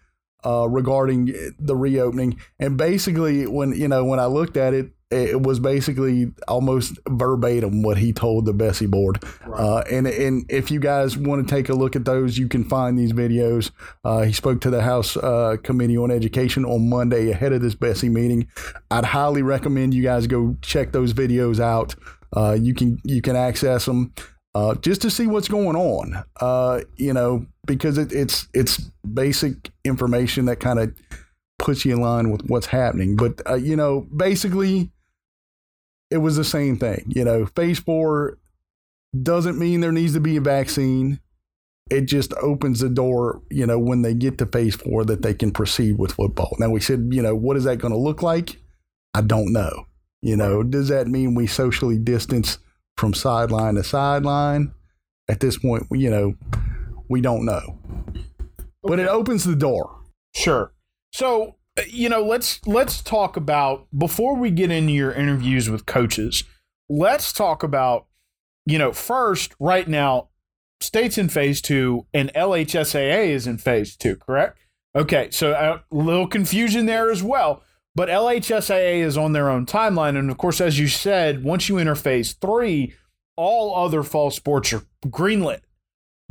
uh 0.45 0.67
regarding 0.69 1.33
the 1.59 1.75
reopening. 1.75 2.39
And 2.59 2.77
basically 2.77 3.45
when 3.45 3.73
you 3.73 3.89
know 3.89 4.05
when 4.05 4.19
i 4.19 4.25
looked 4.25 4.55
at 4.55 4.73
it 4.73 4.91
it 5.11 5.41
was 5.41 5.59
basically 5.59 6.31
almost 6.47 6.97
verbatim 7.09 7.81
what 7.81 7.97
he 7.97 8.13
told 8.13 8.45
the 8.45 8.53
BESE 8.53 8.87
board. 8.87 9.23
Uh, 9.45 9.83
and 9.91 10.07
and 10.07 10.45
if 10.49 10.71
you 10.71 10.79
guys 10.79 11.17
want 11.17 11.45
to 11.45 11.55
take 11.55 11.69
a 11.69 11.73
look 11.73 11.95
at 11.95 12.05
those, 12.05 12.37
you 12.37 12.47
can 12.47 12.63
find 12.63 12.97
these 12.97 13.13
videos. 13.13 13.71
Uh, 14.03 14.21
he 14.21 14.33
spoke 14.33 14.61
to 14.61 14.69
the 14.69 14.81
House 14.81 15.17
uh, 15.17 15.57
Committee 15.63 15.97
on 15.97 16.11
Education 16.11 16.65
on 16.65 16.89
Monday 16.89 17.29
ahead 17.31 17.53
of 17.53 17.61
this 17.61 17.75
BESE 17.75 18.05
meeting. 18.05 18.47
I'd 18.89 19.05
highly 19.05 19.41
recommend 19.41 19.93
you 19.93 20.03
guys 20.03 20.27
go 20.27 20.55
check 20.61 20.91
those 20.91 21.13
videos 21.13 21.59
out. 21.59 21.95
Uh, 22.35 22.57
you 22.59 22.73
can 22.73 22.99
you 23.03 23.21
can 23.21 23.35
access 23.35 23.85
them 23.85 24.13
uh, 24.55 24.75
just 24.75 25.01
to 25.01 25.09
see 25.09 25.27
what's 25.27 25.47
going 25.47 25.75
on. 25.75 26.23
Uh, 26.39 26.81
you 26.95 27.13
know 27.13 27.45
because 27.65 27.97
it, 27.97 28.11
it's 28.11 28.47
it's 28.53 28.77
basic 29.13 29.71
information 29.83 30.45
that 30.45 30.59
kind 30.59 30.79
of 30.79 30.95
puts 31.59 31.85
you 31.85 31.93
in 31.93 32.01
line 32.01 32.31
with 32.31 32.41
what's 32.47 32.67
happening. 32.67 33.15
But 33.15 33.41
uh, 33.47 33.55
you 33.55 33.75
know 33.75 34.07
basically 34.15 34.91
it 36.11 36.17
was 36.17 36.35
the 36.35 36.43
same 36.43 36.77
thing. 36.77 37.05
You 37.07 37.23
know, 37.23 37.45
phase 37.47 37.79
four 37.79 38.37
Doesn't 39.19 39.57
mean 39.57 39.81
there 39.81 39.91
needs 39.91 40.13
to 40.13 40.19
be 40.19 40.37
a 40.37 40.41
vaccine. 40.41 41.19
It 41.89 42.01
just 42.01 42.33
opens 42.41 42.79
the 42.79 42.89
door, 42.89 43.41
you 43.49 43.65
know, 43.65 43.79
when 43.79 44.01
they 44.01 44.13
get 44.13 44.37
to 44.37 44.45
phase 44.45 44.75
four 44.75 45.03
that 45.05 45.23
they 45.23 45.33
can 45.33 45.51
proceed 45.51 45.97
with 45.97 46.13
football. 46.13 46.55
Now 46.59 46.69
we 46.69 46.79
said, 46.79 47.09
you 47.11 47.21
know, 47.21 47.35
what 47.35 47.57
is 47.57 47.65
that 47.65 47.79
going 47.79 47.93
to 47.93 47.99
look 47.99 48.21
like? 48.21 48.61
I 49.13 49.21
don't 49.21 49.51
know. 49.51 49.87
You 50.21 50.37
know, 50.37 50.63
does 50.63 50.87
that 50.89 51.07
mean 51.07 51.35
we 51.35 51.47
socially 51.47 51.97
distance 51.97 52.59
from 52.95 53.13
sideline 53.13 53.75
to 53.75 53.83
sideline? 53.83 54.73
At 55.27 55.39
this 55.39 55.57
point, 55.57 55.87
you 55.91 56.09
know, 56.09 56.35
we 57.09 57.21
don't 57.21 57.45
know. 57.45 57.79
But 58.83 58.99
it 58.99 59.07
opens 59.07 59.43
the 59.43 59.55
door. 59.55 59.99
Sure. 60.33 60.73
So, 61.13 61.57
you 61.87 62.09
know, 62.09 62.23
let's 62.23 62.65
let's 62.65 63.01
talk 63.01 63.37
about 63.37 63.87
before 63.97 64.35
we 64.35 64.51
get 64.51 64.71
into 64.71 64.93
your 64.93 65.11
interviews 65.11 65.69
with 65.69 65.85
coaches. 65.85 66.43
Let's 66.89 67.31
talk 67.31 67.63
about, 67.63 68.07
you 68.65 68.77
know, 68.77 68.91
first 68.91 69.53
right 69.59 69.87
now, 69.87 70.29
states 70.81 71.17
in 71.17 71.29
phase 71.29 71.61
two 71.61 72.05
and 72.13 72.31
LHSAA 72.33 73.27
is 73.27 73.47
in 73.47 73.57
phase 73.57 73.95
two, 73.95 74.15
correct? 74.17 74.57
Okay, 74.95 75.29
so 75.31 75.51
a 75.51 75.53
uh, 75.53 75.79
little 75.89 76.27
confusion 76.27 76.85
there 76.85 77.09
as 77.09 77.23
well. 77.23 77.63
But 77.93 78.09
LHSAA 78.09 79.01
is 79.01 79.17
on 79.17 79.33
their 79.33 79.49
own 79.49 79.65
timeline, 79.65 80.17
and 80.17 80.31
of 80.31 80.37
course, 80.37 80.61
as 80.61 80.79
you 80.79 80.87
said, 80.87 81.43
once 81.43 81.67
you 81.67 81.77
enter 81.77 81.95
phase 81.95 82.33
three, 82.33 82.93
all 83.35 83.75
other 83.75 84.01
fall 84.01 84.31
sports 84.31 84.71
are 84.71 84.83
greenlit. 85.05 85.61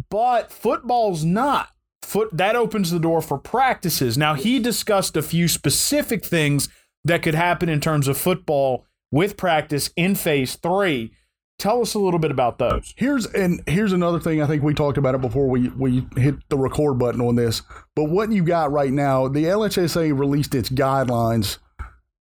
But 0.08 0.50
football's 0.50 1.22
not 1.24 1.68
foot 2.02 2.28
that 2.32 2.56
opens 2.56 2.90
the 2.90 2.98
door 2.98 3.20
for 3.20 3.38
practices. 3.38 4.16
Now 4.18 4.34
he 4.34 4.58
discussed 4.58 5.16
a 5.16 5.22
few 5.22 5.48
specific 5.48 6.24
things 6.24 6.68
that 7.04 7.22
could 7.22 7.34
happen 7.34 7.68
in 7.68 7.80
terms 7.80 8.08
of 8.08 8.18
football 8.18 8.86
with 9.10 9.36
practice 9.36 9.90
in 9.96 10.14
phase 10.14 10.56
3. 10.56 11.12
Tell 11.58 11.82
us 11.82 11.92
a 11.92 11.98
little 11.98 12.20
bit 12.20 12.30
about 12.30 12.58
those. 12.58 12.94
Here's 12.96 13.26
and 13.26 13.62
here's 13.66 13.92
another 13.92 14.18
thing 14.18 14.40
I 14.40 14.46
think 14.46 14.62
we 14.62 14.72
talked 14.72 14.96
about 14.96 15.14
it 15.14 15.20
before 15.20 15.46
we 15.46 15.68
we 15.68 16.06
hit 16.16 16.36
the 16.48 16.56
record 16.56 16.98
button 16.98 17.20
on 17.20 17.36
this. 17.36 17.62
But 17.94 18.04
what 18.04 18.32
you 18.32 18.42
got 18.42 18.72
right 18.72 18.92
now, 18.92 19.28
the 19.28 19.44
LHSA 19.44 20.18
released 20.18 20.54
its 20.54 20.70
guidelines 20.70 21.58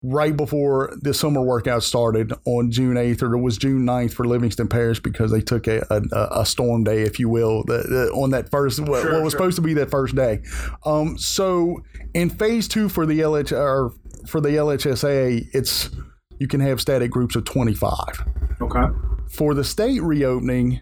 right 0.08 0.36
before 0.36 0.94
the 1.02 1.14
summer 1.14 1.42
workout 1.42 1.84
started 1.84 2.34
on 2.46 2.72
June 2.72 2.96
8th, 2.96 3.24
or 3.24 3.36
it 3.36 3.42
was 3.42 3.58
June 3.58 3.86
9th 3.86 4.14
for 4.14 4.26
Livingston 4.26 4.68
Parish 4.68 5.00
because 5.00 5.32
they 5.32 5.42
took 5.42 5.68
a, 5.68 5.86
a, 5.90 6.42
a 6.42 6.46
storm 6.46 6.84
day, 6.84 7.02
if 7.02 7.20
you 7.20 7.30
will, 7.30 7.64
the, 7.64 7.78
the, 7.78 8.12
on 8.14 8.32
that 8.32 8.52
first, 8.52 8.80
what, 8.80 9.02
sure, 9.02 9.14
what 9.14 9.24
was 9.24 9.32
sure. 9.32 9.40
supposed 9.40 9.56
to 9.56 9.62
be 9.62 9.74
that 9.74 9.90
first 9.90 10.16
day. 10.16 10.42
Um, 10.86 11.18
so 11.18 11.82
in 12.14 12.30
phase 12.30 12.68
two 12.68 12.90
for 12.90 13.06
the 13.06 13.20
LH, 13.20 13.52
or 13.52 13.94
for 14.28 14.42
the 14.42 14.50
LHSA, 14.50 15.46
it's 15.54 15.90
you 16.40 16.48
can 16.48 16.60
have 16.60 16.82
static 16.82 17.12
groups 17.12 17.36
of 17.36 17.46
25. 17.46 17.96
Okay. 18.62 18.84
For 19.30 19.54
the 19.54 19.64
state 19.64 20.02
reopening 20.02 20.82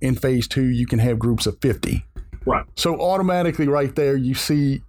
in 0.00 0.14
phase 0.14 0.46
two, 0.46 0.68
you 0.68 0.86
can 0.86 0.98
have 0.98 1.18
groups 1.18 1.46
of 1.46 1.58
50. 1.60 2.04
Right. 2.46 2.64
So 2.76 3.00
automatically, 3.00 3.68
right 3.68 3.94
there, 3.94 4.16
you 4.16 4.34
see 4.34 4.82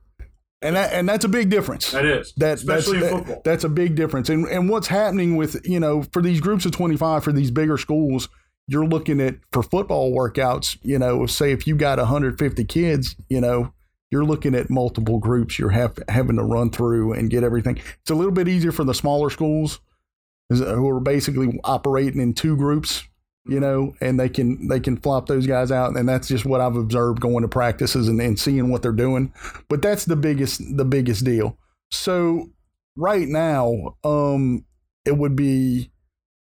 and 0.61 0.75
that, 0.75 0.93
and 0.93 1.09
that's 1.09 1.25
a 1.25 1.29
big 1.29 1.49
difference. 1.49 1.91
That 1.91 2.05
is, 2.05 2.33
that, 2.37 2.55
especially 2.55 2.99
that's, 2.99 3.11
in 3.11 3.17
football. 3.17 3.35
That, 3.35 3.43
that's 3.43 3.63
a 3.63 3.69
big 3.69 3.95
difference. 3.95 4.29
And 4.29 4.47
and 4.47 4.69
what's 4.69 4.87
happening 4.87 5.35
with 5.35 5.65
you 5.67 5.79
know 5.79 6.03
for 6.11 6.21
these 6.21 6.39
groups 6.39 6.65
of 6.65 6.71
twenty 6.71 6.97
five 6.97 7.23
for 7.23 7.31
these 7.31 7.51
bigger 7.51 7.77
schools, 7.77 8.29
you're 8.67 8.85
looking 8.85 9.19
at 9.19 9.35
for 9.51 9.63
football 9.63 10.11
workouts. 10.11 10.77
You 10.83 10.99
know, 10.99 11.25
say 11.25 11.51
if 11.51 11.65
you 11.65 11.75
got 11.75 11.97
150 11.97 12.63
kids, 12.65 13.15
you 13.29 13.41
know, 13.41 13.73
you're 14.11 14.25
looking 14.25 14.53
at 14.53 14.69
multiple 14.69 15.17
groups. 15.19 15.57
You're 15.57 15.69
have, 15.69 15.97
having 16.09 16.35
to 16.35 16.43
run 16.43 16.69
through 16.69 17.13
and 17.13 17.29
get 17.29 17.43
everything. 17.43 17.77
It's 18.01 18.11
a 18.11 18.15
little 18.15 18.31
bit 18.31 18.47
easier 18.47 18.71
for 18.71 18.83
the 18.83 18.93
smaller 18.93 19.29
schools 19.29 19.79
who 20.49 20.89
are 20.89 20.99
basically 20.99 21.59
operating 21.63 22.19
in 22.19 22.33
two 22.33 22.57
groups 22.57 23.03
you 23.45 23.59
know, 23.59 23.93
and 24.01 24.19
they 24.19 24.29
can 24.29 24.67
they 24.67 24.79
can 24.79 24.97
flop 24.97 25.27
those 25.27 25.47
guys 25.47 25.71
out, 25.71 25.95
and 25.95 26.07
that's 26.07 26.27
just 26.27 26.45
what 26.45 26.61
I've 26.61 26.75
observed 26.75 27.21
going 27.21 27.41
to 27.41 27.47
practices 27.47 28.07
and, 28.07 28.21
and 28.21 28.39
seeing 28.39 28.69
what 28.69 28.81
they're 28.81 28.91
doing. 28.91 29.33
But 29.67 29.81
that's 29.81 30.05
the 30.05 30.15
biggest 30.15 30.61
the 30.77 30.85
biggest 30.85 31.25
deal. 31.25 31.57
So 31.89 32.51
right 32.95 33.27
now, 33.27 33.95
um, 34.03 34.65
it 35.05 35.17
would 35.17 35.35
be 35.35 35.91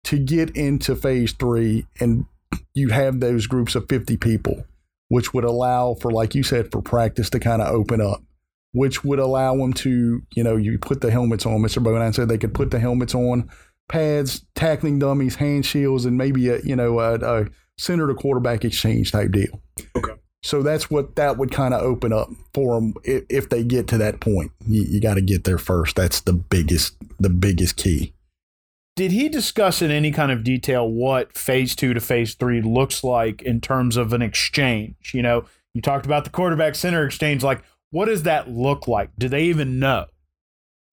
to 0.06 0.18
get 0.18 0.56
into 0.56 0.96
phase 0.96 1.34
three, 1.34 1.86
and 2.00 2.26
you 2.74 2.90
have 2.90 3.20
those 3.20 3.46
groups 3.46 3.76
of 3.76 3.88
fifty 3.88 4.18
people, 4.18 4.66
which 5.10 5.34
would 5.34 5.44
allow 5.44 5.94
for, 5.96 6.12
like 6.12 6.34
you 6.34 6.44
said, 6.44 6.72
for 6.72 6.82
practice 6.82 7.30
to 7.32 7.40
kind 7.40 7.62
of 7.62 7.74
open 7.74 8.02
up. 8.02 8.24
Which 8.74 9.04
would 9.04 9.18
allow 9.18 9.56
them 9.56 9.74
to, 9.74 10.22
you 10.36 10.44
know, 10.44 10.56
you 10.56 10.78
put 10.78 11.02
the 11.02 11.10
helmets 11.10 11.46
on. 11.46 11.62
Mr. 11.62 11.82
Bonine 11.82 12.14
said 12.14 12.28
they 12.28 12.38
could 12.38 12.54
put 12.54 12.70
the 12.70 12.80
helmets 12.80 13.16
on 13.16 13.50
pads, 13.90 14.46
tackling 14.56 15.00
dummies, 15.00 15.36
hand 15.36 15.66
shields, 15.66 16.06
and 16.06 16.18
maybe 16.18 16.50
a 16.50 16.60
you 16.62 16.76
know 16.76 17.00
a, 17.00 17.16
a 17.16 17.46
center 17.78 18.08
to 18.08 18.14
quarterback 18.14 18.66
exchange 18.66 19.12
type 19.12 19.32
deal. 19.32 19.62
Okay. 19.96 20.14
So 20.44 20.62
that's 20.62 20.90
what 20.90 21.16
that 21.16 21.38
would 21.38 21.52
kind 21.52 21.74
of 21.74 21.82
open 21.82 22.14
up 22.14 22.30
for 22.54 22.76
them 22.76 22.94
if, 23.04 23.24
if 23.30 23.50
they 23.50 23.64
get 23.64 23.88
to 23.90 23.98
that 23.98 24.20
point. 24.20 24.52
You, 24.66 24.86
you 24.88 25.02
got 25.02 25.16
to 25.16 25.22
get 25.22 25.44
there 25.44 25.58
first. 25.58 25.96
That's 25.96 26.22
the 26.22 26.34
biggest 26.34 26.96
the 27.20 27.30
biggest 27.30 27.76
key. 27.76 28.14
Did 28.96 29.12
he 29.12 29.30
discuss 29.30 29.82
in 29.82 29.92
any 29.92 30.12
kind 30.12 30.32
of 30.32 30.44
detail 30.44 30.90
what 30.90 31.38
phase 31.38 31.76
two 31.76 31.94
to 31.94 32.00
phase 32.00 32.34
three 32.34 32.62
looks 32.62 33.04
like 33.04 33.42
in 33.44 33.62
terms 33.62 33.96
of 33.96 34.14
an 34.14 34.22
exchange? 34.22 35.12
You 35.14 35.22
know, 35.22 35.46
you 35.74 35.82
talked 35.82 36.06
about 36.06 36.24
the 36.24 36.32
quarterback 36.32 36.76
center 36.76 37.06
exchange. 37.06 37.44
Like, 37.44 37.62
what 37.92 38.06
does 38.06 38.24
that 38.24 38.50
look 38.50 38.88
like? 38.88 39.12
Do 39.20 39.30
they 39.30 39.44
even 39.44 39.80
know? 39.80 40.06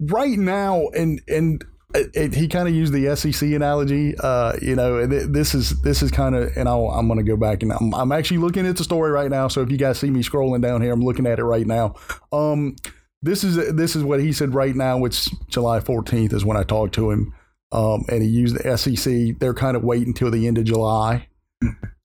Right 0.00 0.38
now, 0.38 0.88
and 0.88 1.22
and 1.28 1.64
it, 1.94 2.10
it, 2.14 2.34
he 2.34 2.48
kind 2.48 2.68
of 2.68 2.74
used 2.74 2.92
the 2.92 3.14
SEC 3.16 3.50
analogy. 3.50 4.14
Uh, 4.18 4.54
you 4.60 4.74
know, 4.74 5.06
this 5.06 5.54
is 5.54 5.80
this 5.82 6.02
is 6.02 6.10
kind 6.10 6.34
of, 6.34 6.50
and 6.56 6.68
i 6.68 6.76
am 6.76 7.06
going 7.06 7.18
to 7.18 7.24
go 7.24 7.36
back 7.36 7.62
and 7.62 7.72
I'm, 7.72 7.94
I'm, 7.94 8.12
actually 8.12 8.38
looking 8.38 8.66
at 8.66 8.76
the 8.76 8.84
story 8.84 9.10
right 9.10 9.30
now. 9.30 9.48
So 9.48 9.62
if 9.62 9.70
you 9.70 9.78
guys 9.78 9.98
see 9.98 10.10
me 10.10 10.22
scrolling 10.22 10.60
down 10.60 10.82
here, 10.82 10.92
I'm 10.92 11.02
looking 11.02 11.26
at 11.26 11.38
it 11.38 11.44
right 11.44 11.66
now. 11.66 11.94
Um, 12.32 12.76
this 13.22 13.44
is 13.44 13.74
this 13.74 13.96
is 13.96 14.02
what 14.02 14.20
he 14.20 14.32
said 14.32 14.54
right 14.54 14.74
now. 14.74 15.04
It's 15.04 15.30
July 15.46 15.80
14th 15.80 16.32
is 16.32 16.44
when 16.44 16.56
I 16.56 16.62
talked 16.62 16.94
to 16.96 17.10
him, 17.10 17.32
um, 17.72 18.04
and 18.08 18.22
he 18.22 18.28
used 18.28 18.56
the 18.56 18.76
SEC. 18.76 19.38
They're 19.38 19.54
kind 19.54 19.76
of 19.76 19.84
waiting 19.84 20.08
until 20.08 20.30
the 20.30 20.46
end 20.46 20.58
of 20.58 20.64
July 20.64 21.28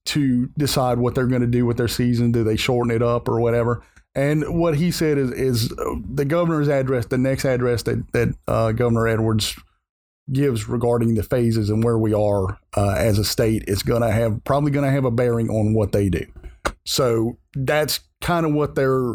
to 0.06 0.48
decide 0.56 0.98
what 0.98 1.14
they're 1.14 1.26
going 1.26 1.42
to 1.42 1.46
do 1.46 1.66
with 1.66 1.76
their 1.76 1.88
season. 1.88 2.32
Do 2.32 2.42
they 2.42 2.56
shorten 2.56 2.90
it 2.90 3.02
up 3.02 3.28
or 3.28 3.40
whatever? 3.40 3.82
And 4.14 4.58
what 4.58 4.76
he 4.76 4.90
said 4.90 5.18
is, 5.18 5.30
is 5.30 5.68
the 5.68 6.24
governor's 6.24 6.68
address, 6.68 7.06
the 7.06 7.18
next 7.18 7.44
address 7.44 7.82
that 7.84 8.12
that 8.12 8.34
uh, 8.48 8.72
Governor 8.72 9.06
Edwards 9.06 9.56
gives 10.32 10.68
regarding 10.68 11.14
the 11.14 11.22
phases 11.22 11.70
and 11.70 11.82
where 11.82 11.98
we 11.98 12.12
are 12.12 12.58
uh, 12.76 12.94
as 12.96 13.18
a 13.18 13.24
state 13.24 13.64
is 13.66 13.82
going 13.82 14.02
to 14.02 14.10
have 14.10 14.42
probably 14.44 14.70
going 14.70 14.84
to 14.84 14.90
have 14.90 15.04
a 15.04 15.10
bearing 15.10 15.48
on 15.50 15.74
what 15.74 15.92
they 15.92 16.08
do. 16.08 16.24
So 16.84 17.38
that's 17.54 18.00
kind 18.20 18.46
of 18.46 18.52
what 18.52 18.74
they're. 18.74 19.14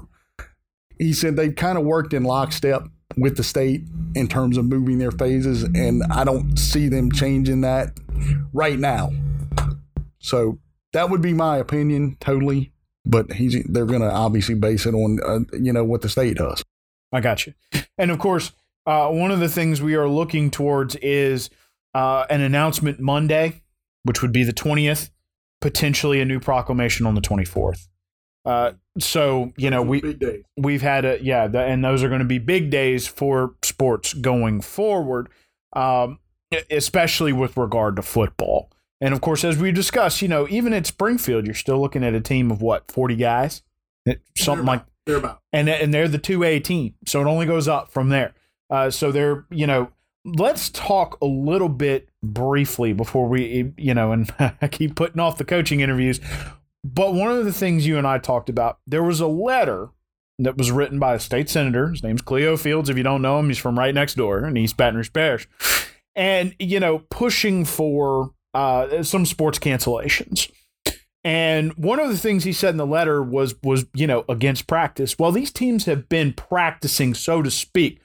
He 0.98 1.14
said 1.14 1.36
they've 1.36 1.56
kind 1.56 1.78
of 1.78 1.84
worked 1.84 2.14
in 2.14 2.24
lockstep 2.24 2.84
with 3.18 3.38
the 3.38 3.44
state 3.44 3.84
in 4.16 4.28
terms 4.28 4.58
of 4.58 4.66
moving 4.66 4.98
their 4.98 5.12
phases, 5.12 5.64
and 5.64 6.04
I 6.12 6.24
don't 6.24 6.58
see 6.58 6.88
them 6.88 7.12
changing 7.12 7.62
that 7.62 7.98
right 8.54 8.80
now. 8.80 9.12
So 10.20 10.60
that 10.94 11.10
would 11.10 11.22
be 11.22 11.34
my 11.34 11.58
opinion, 11.58 12.18
totally. 12.20 12.72
But 13.06 13.34
he's 13.34 13.64
they're 13.66 13.86
going 13.86 14.02
to 14.02 14.12
obviously 14.12 14.56
base 14.56 14.86
it 14.86 14.96
on 14.96 15.20
uh, 15.24 15.58
you 15.58 15.72
know 15.72 15.84
what 15.84 16.02
the 16.02 16.10
state 16.10 16.38
does. 16.38 16.64
I 17.12 17.22
got 17.22 17.46
you, 17.46 17.54
and 17.98 18.10
of 18.10 18.20
course 18.20 18.52
uh, 18.86 19.10
one 19.10 19.32
of 19.32 19.40
the 19.40 19.50
things 19.50 19.82
we 19.82 19.96
are 19.96 20.08
looking 20.08 20.52
towards 20.52 20.96
is 20.98 21.50
uh, 21.94 22.26
an 22.30 22.42
announcement 22.42 23.00
Monday, 23.00 23.62
which 24.04 24.22
would 24.22 24.32
be 24.32 24.44
the 24.44 24.54
20th, 24.54 25.10
potentially 25.62 26.22
a 26.22 26.26
new 26.26 26.40
proclamation 26.40 27.06
on 27.06 27.16
the 27.16 27.22
24th. 27.22 27.88
Uh, 28.46 28.74
so 29.00 29.52
you 29.58 29.72
know 29.72 29.82
we 29.82 30.18
we've 30.56 30.84
had 30.84 31.04
a 31.04 31.22
yeah, 31.22 31.48
the, 31.48 31.60
and 31.60 31.84
those 31.84 32.04
are 32.04 32.10
going 32.10 32.20
to 32.20 32.26
be 32.26 32.38
big 32.38 32.70
days 32.70 33.08
for 33.08 33.56
sports 33.64 34.14
going 34.14 34.62
forward, 34.62 35.30
um, 35.74 36.20
especially 36.70 37.34
with 37.34 37.58
regard 37.58 37.96
to 37.96 38.04
football. 38.04 38.72
And 39.02 39.14
of 39.14 39.22
course, 39.22 39.44
as 39.44 39.58
we 39.58 39.72
discussed, 39.72 40.22
you 40.22 40.28
know, 40.28 40.48
even 40.48 40.74
at 40.74 40.86
Springfield, 40.86 41.46
you're 41.46 41.56
still 41.56 41.82
looking 41.82 42.04
at 42.04 42.14
a 42.14 42.22
team 42.22 42.52
of 42.52 42.62
what 42.62 42.90
forty 42.92 43.16
guys, 43.16 43.64
something 44.38 44.66
they're 44.66 44.76
like. 44.76 44.86
They're 45.08 45.18
about, 45.18 45.42
and 45.52 45.68
and 45.68 45.92
they're 45.92 46.08
the 46.08 46.20
two 46.20 46.44
A 46.44 46.60
team, 46.60 46.94
so 47.08 47.22
it 47.22 47.26
only 47.26 47.48
goes 47.48 47.68
up 47.68 47.92
from 47.92 48.10
there. 48.10 48.36
Uh, 48.70 48.90
so 48.90 49.12
they're, 49.12 49.46
you 49.50 49.68
know, 49.68 49.92
let's 50.26 50.70
talk 50.70 51.20
a 51.22 51.26
little 51.26 51.70
bit 51.70 52.10
briefly 52.24 52.94
before 52.94 53.28
we, 53.28 53.74
you 53.78 53.94
know, 53.94 54.12
and 54.12 54.34
I 54.62 54.68
keep 54.68 54.96
putting 54.96 55.20
off 55.20 55.38
the 55.38 55.46
coaching 55.46 55.82
interviews. 55.82 56.20
But 56.84 57.14
one 57.14 57.32
of 57.32 57.46
the 57.46 57.54
things 57.54 57.88
you 57.88 57.98
and 57.98 58.08
I 58.08 58.18
talked 58.18 58.50
about, 58.50 58.80
there 58.86 59.04
was 59.04 59.20
a 59.20 59.28
letter 59.28 59.90
that 60.40 60.58
was 60.58 60.72
written 60.72 61.00
by 61.00 61.16
a 61.16 61.20
state 61.20 61.50
senator. 61.50 61.90
His 61.90 62.04
name's 62.04 62.22
Cleo 62.22 62.58
Fields. 62.58 62.90
If 62.90 62.98
you 62.98 63.04
don't 63.04 63.22
know 63.22 63.40
him, 63.40 63.48
he's 63.48 63.58
from 63.58 63.80
right 63.80 63.94
next 63.94 64.16
door 64.16 64.46
in 64.46 64.58
East 64.58 64.78
Baton 64.78 64.96
Rouge 64.96 65.14
Parish. 65.14 65.48
And, 66.16 66.56
you 66.60 66.80
know, 66.80 67.00
pushing 67.10 67.66
for 67.66 68.32
uh, 68.54 69.04
some 69.04 69.26
sports 69.26 69.60
cancellations. 69.60 70.50
And 71.24 71.74
one 71.74 72.00
of 72.00 72.10
the 72.10 72.18
things 72.18 72.44
he 72.44 72.54
said 72.54 72.70
in 72.70 72.78
the 72.78 72.86
letter 72.86 73.22
was 73.24 73.56
was, 73.64 73.88
you 73.96 74.06
know, 74.06 74.24
against 74.30 74.68
practice. 74.68 75.18
Well, 75.18 75.32
these 75.32 75.52
teams 75.52 75.86
have 75.86 76.08
been 76.08 76.34
practicing, 76.34 77.16
so 77.16 77.42
to 77.42 77.50
speak, 77.50 78.00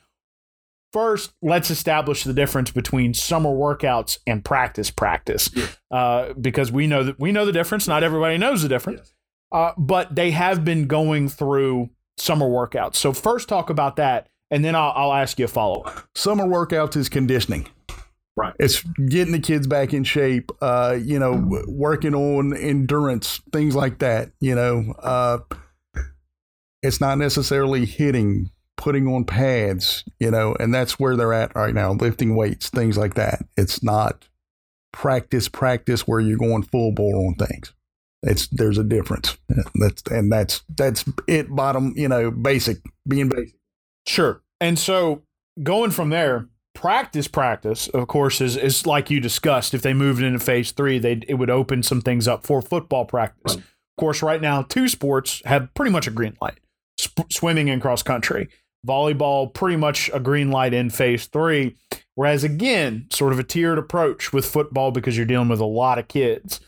first, 0.92 1.32
let's 1.42 1.70
establish 1.70 2.24
the 2.24 2.32
difference 2.32 2.70
between 2.70 3.14
summer 3.14 3.50
workouts 3.50 4.18
and 4.26 4.44
practice 4.44 4.90
practice, 4.90 5.50
uh, 5.90 6.32
because 6.40 6.72
we 6.72 6.86
know 6.86 7.04
that 7.04 7.18
we 7.18 7.32
know 7.32 7.44
the 7.44 7.52
difference. 7.52 7.88
Not 7.88 8.02
everybody 8.02 8.38
knows 8.38 8.62
the 8.62 8.68
difference, 8.68 9.14
uh, 9.52 9.72
but 9.78 10.14
they 10.14 10.30
have 10.32 10.64
been 10.64 10.86
going 10.86 11.28
through 11.28 11.90
summer 12.16 12.46
workouts. 12.46 12.96
So 12.96 13.12
first, 13.12 13.48
talk 13.48 13.70
about 13.70 13.96
that, 13.96 14.28
and 14.50 14.64
then 14.64 14.74
I'll, 14.74 14.92
I'll 14.94 15.12
ask 15.14 15.38
you 15.38 15.46
a 15.46 15.48
follow 15.48 15.82
up. 15.82 16.08
Summer 16.14 16.44
workouts 16.44 16.96
is 16.96 17.08
conditioning. 17.08 17.66
Right. 18.36 18.54
It's 18.58 18.82
getting 19.08 19.32
the 19.32 19.40
kids 19.40 19.66
back 19.66 19.92
in 19.92 20.02
shape, 20.04 20.50
uh, 20.62 20.96
you 20.98 21.18
know, 21.18 21.34
w- 21.34 21.66
working 21.68 22.14
on 22.14 22.56
endurance, 22.56 23.42
things 23.52 23.74
like 23.74 23.98
that. 23.98 24.30
You 24.40 24.54
know, 24.54 24.94
uh, 24.98 25.38
it's 26.82 27.00
not 27.00 27.18
necessarily 27.18 27.84
hitting, 27.84 28.50
putting 28.80 29.06
on 29.06 29.24
pads, 29.24 30.04
you 30.18 30.30
know, 30.30 30.56
and 30.58 30.72
that's 30.72 30.98
where 30.98 31.14
they're 31.14 31.34
at 31.34 31.54
right 31.54 31.74
now, 31.74 31.92
lifting 31.92 32.34
weights, 32.34 32.70
things 32.70 32.96
like 32.96 33.12
that. 33.12 33.44
It's 33.54 33.82
not 33.82 34.26
practice, 34.90 35.48
practice 35.48 36.08
where 36.08 36.18
you're 36.18 36.38
going 36.38 36.62
full 36.62 36.90
bore 36.92 37.26
on 37.26 37.34
things. 37.34 37.74
It's 38.22 38.48
there's 38.48 38.78
a 38.78 38.84
difference. 38.84 39.36
That's 39.74 40.02
and 40.10 40.32
that's 40.32 40.62
that's 40.76 41.04
it. 41.28 41.54
Bottom, 41.54 41.92
you 41.94 42.08
know, 42.08 42.30
basic 42.30 42.78
being 43.06 43.28
basic. 43.28 43.54
Sure. 44.06 44.42
And 44.62 44.78
so 44.78 45.22
going 45.62 45.90
from 45.90 46.08
there, 46.08 46.48
practice 46.74 47.28
practice, 47.28 47.86
of 47.88 48.08
course, 48.08 48.40
is 48.40 48.56
is 48.56 48.86
like 48.86 49.10
you 49.10 49.20
discussed. 49.20 49.74
If 49.74 49.82
they 49.82 49.92
moved 49.92 50.22
into 50.22 50.38
phase 50.38 50.72
three, 50.72 50.98
they 50.98 51.20
it 51.28 51.34
would 51.34 51.50
open 51.50 51.82
some 51.82 52.00
things 52.00 52.26
up 52.26 52.46
for 52.46 52.62
football 52.62 53.04
practice. 53.04 53.56
Right. 53.56 53.64
Of 53.64 54.00
course, 54.00 54.22
right 54.22 54.40
now, 54.40 54.62
two 54.62 54.88
sports 54.88 55.42
have 55.44 55.72
pretty 55.74 55.90
much 55.90 56.06
a 56.06 56.10
green 56.10 56.36
light: 56.40 56.60
Sp- 56.96 57.28
swimming 57.30 57.68
and 57.68 57.82
cross 57.82 58.02
country. 58.02 58.48
Volleyball, 58.86 59.52
pretty 59.52 59.76
much 59.76 60.10
a 60.12 60.20
green 60.20 60.50
light 60.50 60.74
in 60.74 60.90
phase 60.90 61.26
three. 61.26 61.76
Whereas 62.14 62.44
again, 62.44 63.06
sort 63.10 63.32
of 63.32 63.38
a 63.38 63.44
tiered 63.44 63.78
approach 63.78 64.32
with 64.32 64.44
football 64.44 64.90
because 64.90 65.16
you're 65.16 65.26
dealing 65.26 65.48
with 65.48 65.60
a 65.60 65.66
lot 65.66 65.98
of 65.98 66.08
kids. 66.08 66.60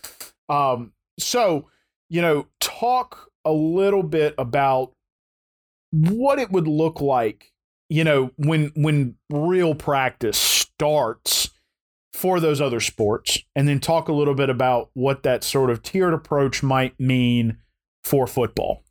Um, 0.49 0.93
so, 1.19 1.69
you 2.09 2.23
know, 2.23 2.47
talk 2.61 3.31
a 3.45 3.53
little 3.53 4.03
bit 4.03 4.35
about 4.39 4.93
what 5.91 6.39
it 6.39 6.51
would 6.51 6.69
look 6.69 7.01
like 7.01 7.53
you 7.93 8.05
know 8.05 8.31
when 8.37 8.73
when 8.75 9.15
real 9.29 9.75
practice 9.75 10.39
starts 10.39 11.51
for 12.15 12.41
those 12.41 12.59
other 12.59 12.81
sports 12.81 13.39
and 13.55 13.69
then 13.69 13.79
talk 13.79 14.09
a 14.09 14.13
little 14.15 14.35
bit 14.35 14.49
about 14.49 14.89
what 14.95 15.23
that 15.25 15.45
sort 15.45 15.69
of 15.69 15.83
tiered 15.83 16.15
approach 16.15 16.63
might 16.63 16.99
mean 16.99 17.59
for 18.03 18.27
football 18.27 18.83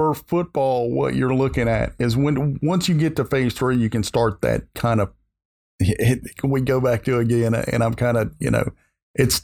for 0.00 0.14
football, 0.14 0.90
what 0.90 1.14
you're 1.14 1.34
looking 1.34 1.68
at 1.68 1.92
is 1.98 2.16
when 2.16 2.58
once 2.62 2.88
you 2.88 2.94
get 2.94 3.16
to 3.16 3.24
phase 3.26 3.52
three, 3.52 3.76
you 3.76 3.90
can 3.90 4.02
start 4.02 4.40
that 4.40 4.62
kind 4.74 4.98
of. 4.98 5.12
It, 5.78 6.20
we 6.42 6.62
go 6.62 6.80
back 6.80 7.04
to 7.04 7.18
again, 7.18 7.54
and 7.54 7.84
I'm 7.84 7.92
kind 7.92 8.16
of 8.16 8.32
you 8.40 8.50
know, 8.50 8.64
it's 9.14 9.42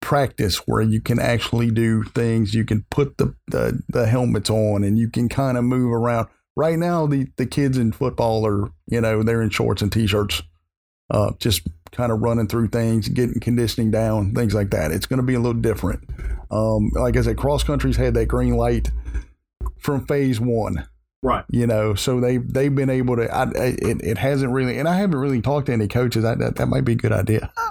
practice 0.00 0.56
where 0.66 0.82
you 0.82 1.00
can 1.00 1.20
actually 1.20 1.70
do 1.70 2.02
things. 2.02 2.52
You 2.52 2.64
can 2.64 2.84
put 2.90 3.16
the 3.18 3.36
the, 3.46 3.80
the 3.90 4.08
helmets 4.08 4.50
on, 4.50 4.82
and 4.82 4.98
you 4.98 5.08
can 5.08 5.28
kind 5.28 5.56
of 5.56 5.62
move 5.62 5.92
around. 5.92 6.26
Right 6.56 6.80
now, 6.80 7.06
the 7.06 7.28
the 7.36 7.46
kids 7.46 7.78
in 7.78 7.92
football 7.92 8.44
are 8.44 8.72
you 8.88 9.00
know 9.00 9.22
they're 9.22 9.40
in 9.40 9.50
shorts 9.50 9.82
and 9.82 9.92
t-shirts, 9.92 10.42
uh, 11.10 11.30
just 11.38 11.62
kind 11.92 12.10
of 12.10 12.22
running 12.22 12.48
through 12.48 12.70
things, 12.70 13.08
getting 13.08 13.38
conditioning 13.38 13.92
down, 13.92 14.34
things 14.34 14.52
like 14.52 14.70
that. 14.70 14.90
It's 14.90 15.06
going 15.06 15.20
to 15.20 15.26
be 15.26 15.34
a 15.34 15.40
little 15.40 15.60
different. 15.60 16.02
Um, 16.50 16.90
like 16.94 17.16
I 17.16 17.22
said, 17.22 17.36
cross 17.36 17.62
country's 17.62 17.96
had 17.96 18.14
that 18.14 18.26
green 18.26 18.56
light 18.56 18.90
from 19.82 20.06
phase 20.06 20.40
one. 20.40 20.86
Right. 21.24 21.44
You 21.50 21.68
know, 21.68 21.94
so 21.94 22.20
they 22.20 22.38
they've 22.38 22.74
been 22.74 22.90
able 22.90 23.14
to. 23.14 23.32
I, 23.32 23.44
it, 23.54 24.02
it 24.02 24.18
hasn't 24.18 24.52
really, 24.52 24.78
and 24.78 24.88
I 24.88 24.96
haven't 24.96 25.18
really 25.18 25.40
talked 25.40 25.66
to 25.66 25.72
any 25.72 25.86
coaches. 25.86 26.24
I, 26.24 26.34
that 26.34 26.56
that 26.56 26.66
might 26.66 26.84
be 26.84 26.92
a 26.92 26.96
good 26.96 27.12
idea. 27.12 27.52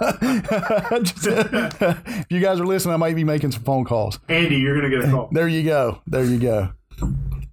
Just, 1.02 1.26
if 1.26 2.26
you 2.30 2.40
guys 2.40 2.60
are 2.60 2.66
listening, 2.66 2.94
I 2.94 2.96
might 2.96 3.14
be 3.14 3.24
making 3.24 3.52
some 3.52 3.62
phone 3.62 3.84
calls. 3.84 4.18
Andy, 4.30 4.56
you're 4.56 4.78
going 4.78 4.90
to 4.90 4.96
get 4.96 5.06
a 5.06 5.12
call. 5.12 5.28
There 5.32 5.48
you 5.48 5.64
go. 5.64 6.00
There 6.06 6.24
you 6.24 6.38
go. 6.38 6.72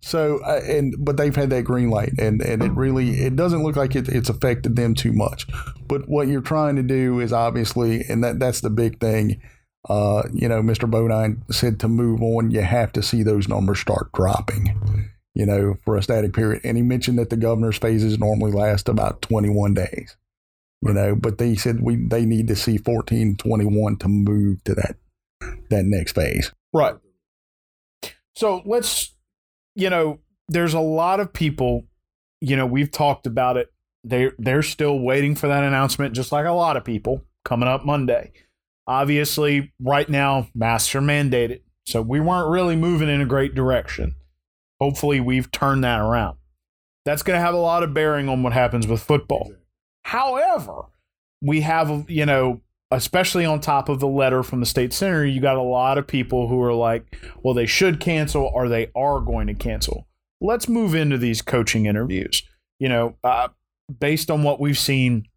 So 0.01 0.39
uh, 0.46 0.62
and 0.66 0.96
but 0.98 1.18
they've 1.18 1.36
had 1.36 1.50
that 1.50 1.63
green 1.63 1.89
light, 1.89 2.13
and 2.18 2.42
and 2.42 2.63
it 2.63 2.72
really 2.72 3.20
it 3.20 3.36
doesn't 3.36 3.62
look 3.62 3.75
like 3.75 3.94
it, 3.96 4.08
it's 4.08 4.30
affected 4.30 4.78
them 4.78 4.96
too 4.96 5.12
much. 5.12 5.48
But 5.86 6.08
what 6.08 6.30
you're 6.30 6.39
trying 6.39 6.78
to 6.78 6.84
do 6.84 7.20
is 7.20 7.34
obviously, 7.34 8.06
and 8.08 8.24
that 8.24 8.39
that's 8.39 8.62
the 8.62 8.70
big 8.70 9.01
thing. 9.01 9.42
Uh, 9.88 10.24
you 10.33 10.48
know, 10.50 10.62
Mr. 10.62 10.89
Bonine 10.89 11.41
said 11.53 11.79
to 11.79 11.88
move 11.88 12.21
on, 12.21 12.51
you 12.51 12.62
have 12.62 12.91
to 12.93 13.03
see 13.03 13.24
those 13.24 13.48
numbers 13.48 13.79
start 13.79 14.12
dropping. 14.13 15.09
You 15.36 15.45
know, 15.45 15.75
for 15.86 15.95
a 15.95 16.03
static 16.03 16.33
period, 16.33 16.61
and 16.65 16.75
he 16.75 16.83
mentioned 16.83 17.18
that 17.18 17.29
the 17.29 17.37
governor's 17.37 17.77
phases 17.77 18.20
normally 18.20 18.51
last 18.51 18.89
about 18.89 19.22
21 19.22 19.74
days. 19.74 20.18
You 20.81 20.94
know, 20.94 21.15
but 21.15 21.37
they 21.37 21.55
said 21.55 21.81
we 21.81 21.96
they 21.96 22.25
need 22.25 22.48
to 22.48 22.55
see 22.55 22.77
14, 22.77 23.37
21 23.37 23.98
to 23.98 24.07
move 24.09 24.63
to 24.65 24.75
that 24.75 24.98
that 25.70 25.85
next 25.85 26.13
phase. 26.13 26.51
right 26.74 26.96
so 28.35 28.61
let's 28.65 29.13
you 29.75 29.89
know 29.89 30.20
there's 30.48 30.74
a 30.74 30.79
lot 30.79 31.20
of 31.20 31.31
people 31.33 31.85
you 32.42 32.55
know 32.55 32.65
we've 32.65 32.92
talked 32.92 33.27
about 33.27 33.57
it 33.57 33.72
they 34.03 34.31
they're 34.37 34.63
still 34.63 35.00
waiting 35.00 35.35
for 35.35 35.48
that 35.48 35.63
announcement 35.63 36.15
just 36.15 36.31
like 36.31 36.46
a 36.46 36.51
lot 36.51 36.77
of 36.77 36.85
people 36.85 37.24
coming 37.44 37.68
up 37.68 37.85
monday 37.85 38.31
obviously 38.90 39.72
right 39.80 40.10
now 40.10 40.48
masks 40.56 40.94
are 40.96 41.02
mandated. 41.02 41.62
So 41.86 42.02
we 42.02 42.20
weren't 42.20 42.50
really 42.50 42.75
moving 42.75 43.08
in 43.08 43.22
a 43.22 43.25
great 43.25 43.54
direction. 43.54 44.16
Hopefully 44.82 45.20
we've 45.20 45.52
turned 45.52 45.84
that 45.84 46.02
around. 46.02 46.38
That's 47.06 47.24
going 47.24 47.38
to 47.38 47.46
have 47.46 47.54
a 47.54 47.58
lot 47.58 47.84
of 47.84 47.94
bearing 47.94 48.28
on 48.28 48.44
what 48.44 48.52
happens 48.52 48.88
with 48.88 49.02
football. 49.02 49.54
However 50.04 50.86
we 51.42 51.62
have 51.62 52.10
you 52.10 52.25
know 52.25 52.62
especially 52.92 53.46
on 53.46 53.60
top 53.60 53.88
of 53.88 54.00
the 54.00 54.08
letter 54.08 54.44
from 54.44 54.60
the 54.60 54.66
state 54.66 54.92
senator 54.92 55.25
you 55.25 55.40
got 55.40 55.56
a 55.56 55.62
lot 55.62 55.98
of 55.98 56.08
people 56.08 56.48
who 56.48 56.62
are 56.62 56.74
like 56.74 57.18
well 57.44 57.54
they 57.54 57.66
should 57.66 58.00
cancel 58.00 58.52
or 58.54 58.68
they 58.68 58.92
are 58.96 59.22
going 59.22 59.48
to 59.48 59.54
cancel. 59.54 60.08
Let's 60.42 60.68
move 60.68 60.96
into 60.96 61.18
these 61.18 61.42
coaching 61.42 61.86
interviews. 61.86 62.44
You 62.80 62.90
know 62.90 63.16
uh, 63.24 63.50
based 64.00 64.32
on 64.32 64.44
what 64.44 64.60
we've 64.60 64.78
seen 64.78 65.28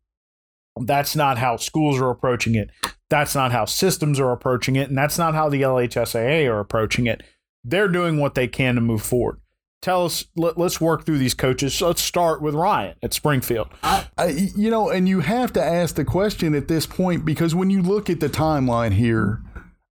that's 0.81 1.15
not 1.15 1.37
how 1.37 1.57
schools 1.57 2.01
are 2.01 2.11
approaching 2.11 2.55
it 2.55 2.71
that's 3.13 3.35
not 3.35 3.53
how 3.53 3.67
systems 3.67 4.19
are 4.19 4.33
approaching 4.33 4.75
it 4.75 4.89
and 4.89 4.97
that's 4.97 5.19
not 5.19 5.35
how 5.35 5.51
the 5.51 5.61
lhsaa 5.61 6.49
are 6.49 6.61
approaching 6.61 7.07
it. 7.07 7.23
They're 7.63 7.87
doing 7.87 8.17
what 8.17 8.35
they 8.35 8.49
can 8.49 8.77
to 8.77 8.81
move 8.81 9.03
forward. 9.03 9.39
Tell 9.83 10.07
us 10.07 10.25
let, 10.35 10.57
let's 10.57 10.81
work 10.81 11.05
through 11.05 11.19
these 11.19 11.35
coaches. 11.35 11.75
So 11.75 11.89
let's 11.89 12.01
start 12.01 12.41
with 12.41 12.55
ryan 12.55 12.95
at 13.03 13.13
springfield. 13.13 13.69
I, 14.17 14.49
you 14.57 14.71
know, 14.71 14.89
and 14.89 15.07
you 15.07 15.21
have 15.21 15.53
to 15.53 15.63
ask 15.63 15.97
the 15.97 16.07
question 16.07 16.55
at 16.55 16.69
this 16.69 16.87
point 16.87 17.27
because 17.27 17.55
when 17.55 17.69
you 17.69 17.83
look 17.83 18.09
at 18.09 18.21
the 18.21 18.31
timeline 18.31 18.93
here 18.95 19.43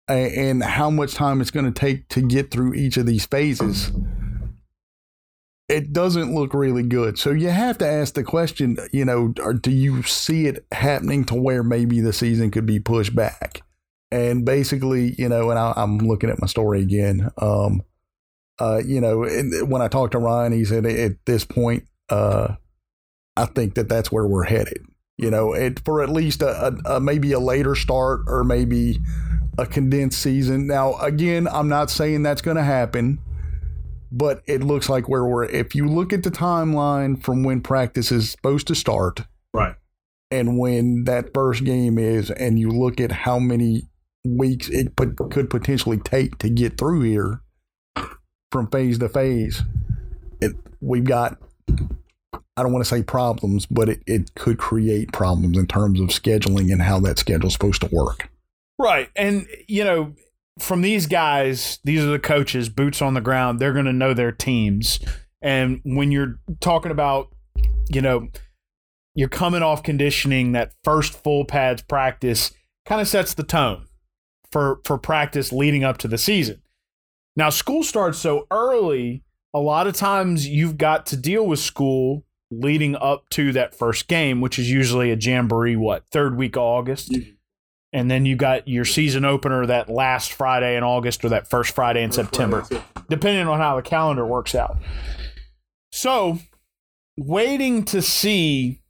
a- 0.07 0.49
and 0.49 0.63
how 0.63 0.91
much 0.91 1.15
time 1.15 1.41
it's 1.41 1.49
going 1.49 1.65
to 1.65 1.71
take 1.71 2.07
to 2.09 2.21
get 2.21 2.51
through 2.51 2.75
each 2.75 2.97
of 2.97 3.07
these 3.07 3.25
phases, 3.25 3.91
it 5.69 5.91
doesn't 5.91 6.33
look 6.33 6.53
really 6.53 6.83
good. 6.83 7.19
So 7.19 7.31
you 7.31 7.49
have 7.49 7.77
to 7.79 7.87
ask 7.87 8.13
the 8.13 8.23
question, 8.23 8.77
you 8.93 9.03
know, 9.03 9.33
do 9.61 9.71
you 9.71 10.03
see 10.03 10.47
it 10.47 10.65
happening 10.71 11.25
to 11.25 11.35
where 11.35 11.63
maybe 11.63 11.99
the 11.99 12.13
season 12.13 12.51
could 12.51 12.65
be 12.65 12.79
pushed 12.79 13.15
back? 13.15 13.61
And 14.09 14.45
basically, 14.45 15.13
you 15.17 15.27
know, 15.27 15.49
and 15.49 15.59
I, 15.59 15.73
I'm 15.75 15.97
looking 15.97 16.29
at 16.29 16.39
my 16.39 16.47
story 16.47 16.81
again. 16.81 17.29
Um, 17.37 17.81
uh, 18.59 18.81
you 18.83 19.01
know, 19.01 19.27
when 19.65 19.81
I 19.81 19.89
talked 19.89 20.13
to 20.13 20.19
Ryan, 20.19 20.53
he 20.53 20.63
said 20.63 20.85
at 20.85 21.25
this 21.25 21.43
point, 21.43 21.83
uh, 22.09 22.55
I 23.35 23.45
think 23.45 23.75
that 23.75 23.89
that's 23.89 24.11
where 24.11 24.25
we're 24.25 24.45
headed. 24.45 24.85
You 25.17 25.31
know, 25.31 25.53
it, 25.53 25.81
for 25.83 26.01
at 26.01 26.09
least 26.09 26.41
a, 26.41 26.67
a, 26.67 26.95
a 26.95 26.99
maybe 27.01 27.33
a 27.33 27.39
later 27.39 27.75
start 27.75 28.21
or 28.27 28.43
maybe 28.43 28.99
a 29.57 29.65
condensed 29.65 30.21
season. 30.21 30.67
Now, 30.67 30.95
again, 30.99 31.47
I'm 31.47 31.67
not 31.67 31.89
saying 31.89 32.23
that's 32.23 32.41
going 32.41 32.57
to 32.57 32.63
happen, 32.63 33.19
but 34.11 34.41
it 34.45 34.63
looks 34.63 34.89
like 34.89 35.07
where 35.09 35.25
we're. 35.25 35.45
If 35.45 35.75
you 35.75 35.87
look 35.87 36.13
at 36.13 36.23
the 36.23 36.31
timeline 36.31 37.21
from 37.21 37.43
when 37.43 37.61
practice 37.61 38.11
is 38.11 38.31
supposed 38.31 38.67
to 38.67 38.75
start 38.75 39.21
Right. 39.53 39.75
and 40.31 40.57
when 40.57 41.03
that 41.05 41.33
first 41.33 41.63
game 41.63 41.97
is, 41.97 42.31
and 42.31 42.59
you 42.59 42.69
look 42.69 42.99
at 42.99 43.11
how 43.11 43.39
many 43.39 43.83
weeks 44.25 44.69
it 44.69 44.95
pot- 44.95 45.31
could 45.31 45.49
potentially 45.49 45.97
take 45.97 46.37
to 46.39 46.49
get 46.49 46.77
through 46.77 47.01
here 47.01 47.41
from 48.51 48.67
phase 48.69 48.99
to 48.99 49.09
phase, 49.09 49.61
it 50.41 50.53
we've 50.81 51.03
got. 51.05 51.37
I 52.55 52.63
don't 52.63 52.73
want 52.73 52.83
to 52.83 52.89
say 52.89 53.03
problems, 53.03 53.67
but 53.67 53.87
it, 53.87 54.01
it 54.07 54.33
could 54.33 54.57
create 54.57 55.11
problems 55.11 55.57
in 55.59 55.67
terms 55.67 55.99
of 55.99 56.07
scheduling 56.07 56.71
and 56.71 56.81
how 56.81 56.99
that 57.01 57.19
schedule's 57.19 57.53
supposed 57.53 57.81
to 57.81 57.89
work. 57.91 58.29
Right. 58.79 59.09
And, 59.15 59.45
you 59.67 59.83
know, 59.83 60.15
from 60.59 60.81
these 60.81 61.07
guys, 61.07 61.79
these 61.83 62.03
are 62.03 62.07
the 62.07 62.19
coaches, 62.19 62.69
boots 62.69 63.01
on 63.01 63.13
the 63.13 63.21
ground. 63.21 63.59
They're 63.59 63.73
going 63.73 63.85
to 63.85 63.93
know 63.93 64.13
their 64.13 64.31
teams. 64.31 64.99
And 65.41 65.81
when 65.83 66.11
you're 66.11 66.39
talking 66.59 66.91
about, 66.91 67.33
you 67.89 68.01
know, 68.01 68.27
you're 69.13 69.29
coming 69.29 69.63
off 69.63 69.83
conditioning, 69.83 70.51
that 70.51 70.73
first 70.83 71.13
full 71.13 71.45
pads 71.45 71.81
practice 71.81 72.51
kind 72.85 73.01
of 73.01 73.07
sets 73.07 73.33
the 73.33 73.43
tone 73.43 73.85
for, 74.51 74.79
for 74.85 74.97
practice 74.97 75.51
leading 75.51 75.83
up 75.83 75.97
to 75.99 76.07
the 76.07 76.17
season. 76.17 76.61
Now, 77.35 77.49
school 77.49 77.83
starts 77.83 78.17
so 78.17 78.47
early, 78.51 79.23
a 79.53 79.59
lot 79.59 79.87
of 79.87 79.93
times 79.93 80.47
you've 80.47 80.77
got 80.77 81.05
to 81.07 81.17
deal 81.17 81.45
with 81.45 81.59
school 81.59 82.25
leading 82.49 82.95
up 82.95 83.29
to 83.29 83.51
that 83.53 83.75
first 83.75 84.07
game, 84.07 84.41
which 84.41 84.57
is 84.57 84.71
usually 84.71 85.11
a 85.11 85.17
jamboree, 85.17 85.75
what, 85.75 86.05
third 86.11 86.37
week 86.37 86.55
of 86.55 86.63
August? 86.63 87.11
Mm-hmm. 87.11 87.31
And 87.93 88.11
then 88.11 88.25
you 88.25 88.35
got 88.35 88.67
your 88.67 88.85
season 88.85 89.23
opener 89.23 89.65
that 89.65 89.89
last 89.89 90.33
Friday 90.33 90.75
in 90.75 90.83
August 90.83 91.23
or 91.23 91.29
that 91.29 91.49
first 91.49 91.73
Friday 91.73 92.03
in 92.03 92.11
September, 92.11 92.65
depending 93.09 93.47
on 93.47 93.59
how 93.59 93.77
the 93.77 93.81
calendar 93.81 94.25
works 94.25 94.53
out. 94.53 94.77
So, 95.91 96.39
waiting 97.17 97.85
to 97.85 98.01
see 98.01 98.81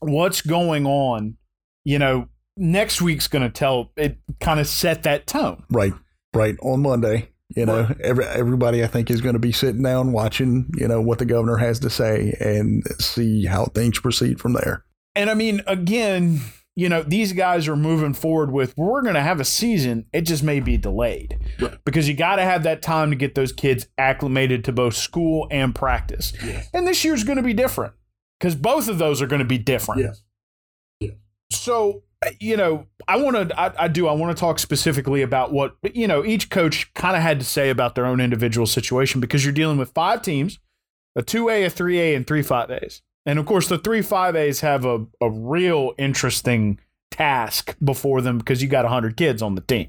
what's 0.00 0.42
going 0.42 0.86
on, 0.86 1.36
you 1.84 1.98
know, 1.98 2.28
next 2.56 3.00
week's 3.00 3.28
going 3.28 3.42
to 3.42 3.50
tell 3.50 3.92
it 3.96 4.18
kind 4.40 4.60
of 4.60 4.66
set 4.66 5.02
that 5.04 5.26
tone. 5.26 5.64
Right, 5.70 5.94
right. 6.34 6.56
On 6.62 6.82
Monday, 6.82 7.30
you 7.54 7.66
know, 7.66 7.88
every, 8.02 8.24
everybody 8.24 8.82
I 8.82 8.86
think 8.86 9.10
is 9.10 9.20
going 9.20 9.34
to 9.34 9.40
be 9.40 9.52
sitting 9.52 9.82
down 9.82 10.12
watching, 10.12 10.70
you 10.76 10.88
know, 10.88 11.00
what 11.00 11.18
the 11.18 11.24
governor 11.24 11.56
has 11.56 11.80
to 11.80 11.90
say 11.90 12.36
and 12.40 12.84
see 13.00 13.46
how 13.46 13.66
things 13.66 14.00
proceed 14.00 14.40
from 14.40 14.54
there. 14.54 14.84
And 15.14 15.30
I 15.30 15.34
mean, 15.34 15.62
again, 15.66 16.40
you 16.76 16.88
know, 16.90 17.02
these 17.02 17.32
guys 17.32 17.66
are 17.68 17.74
moving 17.76 18.12
forward 18.12 18.52
with 18.52 18.74
we're 18.76 19.00
going 19.02 19.14
to 19.14 19.22
have 19.22 19.40
a 19.40 19.44
season. 19.44 20.04
It 20.12 20.22
just 20.22 20.42
may 20.42 20.60
be 20.60 20.76
delayed 20.76 21.38
Right. 21.58 21.78
because 21.86 22.06
you 22.06 22.14
got 22.14 22.36
to 22.36 22.42
have 22.42 22.64
that 22.64 22.82
time 22.82 23.08
to 23.10 23.16
get 23.16 23.34
those 23.34 23.50
kids 23.52 23.88
acclimated 23.96 24.62
to 24.66 24.72
both 24.72 24.94
school 24.94 25.48
and 25.50 25.74
practice. 25.74 26.32
Yes. 26.44 26.68
And 26.74 26.86
this 26.86 27.02
year's 27.02 27.24
going 27.24 27.38
to 27.38 27.42
be 27.42 27.54
different 27.54 27.94
because 28.38 28.54
both 28.54 28.88
of 28.88 28.98
those 28.98 29.22
are 29.22 29.26
going 29.26 29.38
to 29.40 29.46
be 29.46 29.58
different. 29.58 30.02
Yes. 30.02 30.22
So, 31.52 32.02
uh, 32.26 32.30
you 32.40 32.56
know, 32.56 32.86
I 33.06 33.16
want 33.18 33.48
to, 33.50 33.60
I, 33.60 33.84
I 33.84 33.88
do, 33.88 34.08
I 34.08 34.12
want 34.12 34.36
to 34.36 34.40
talk 34.40 34.58
specifically 34.58 35.22
about 35.22 35.52
what, 35.52 35.76
you 35.94 36.08
know, 36.08 36.24
each 36.24 36.50
coach 36.50 36.92
kind 36.94 37.16
of 37.16 37.22
had 37.22 37.38
to 37.38 37.46
say 37.46 37.70
about 37.70 37.94
their 37.94 38.04
own 38.04 38.20
individual 38.20 38.66
situation 38.66 39.20
because 39.20 39.44
you're 39.44 39.52
dealing 39.52 39.78
with 39.78 39.92
five 39.92 40.22
teams 40.22 40.58
a 41.14 41.22
2A, 41.22 41.66
a 41.66 41.70
3A, 41.70 42.14
and 42.16 42.26
three 42.26 42.42
5As. 42.42 43.00
And 43.26 43.38
of 43.40 43.44
course, 43.44 43.68
the 43.68 43.78
three 43.78 44.00
5As 44.00 44.60
have 44.60 44.84
a, 44.84 45.04
a 45.20 45.28
real 45.28 45.92
interesting 45.98 46.80
task 47.10 47.76
before 47.82 48.20
them 48.20 48.38
because 48.38 48.62
you 48.62 48.68
got 48.68 48.84
100 48.84 49.16
kids 49.16 49.42
on 49.42 49.56
the 49.56 49.60
team. 49.60 49.88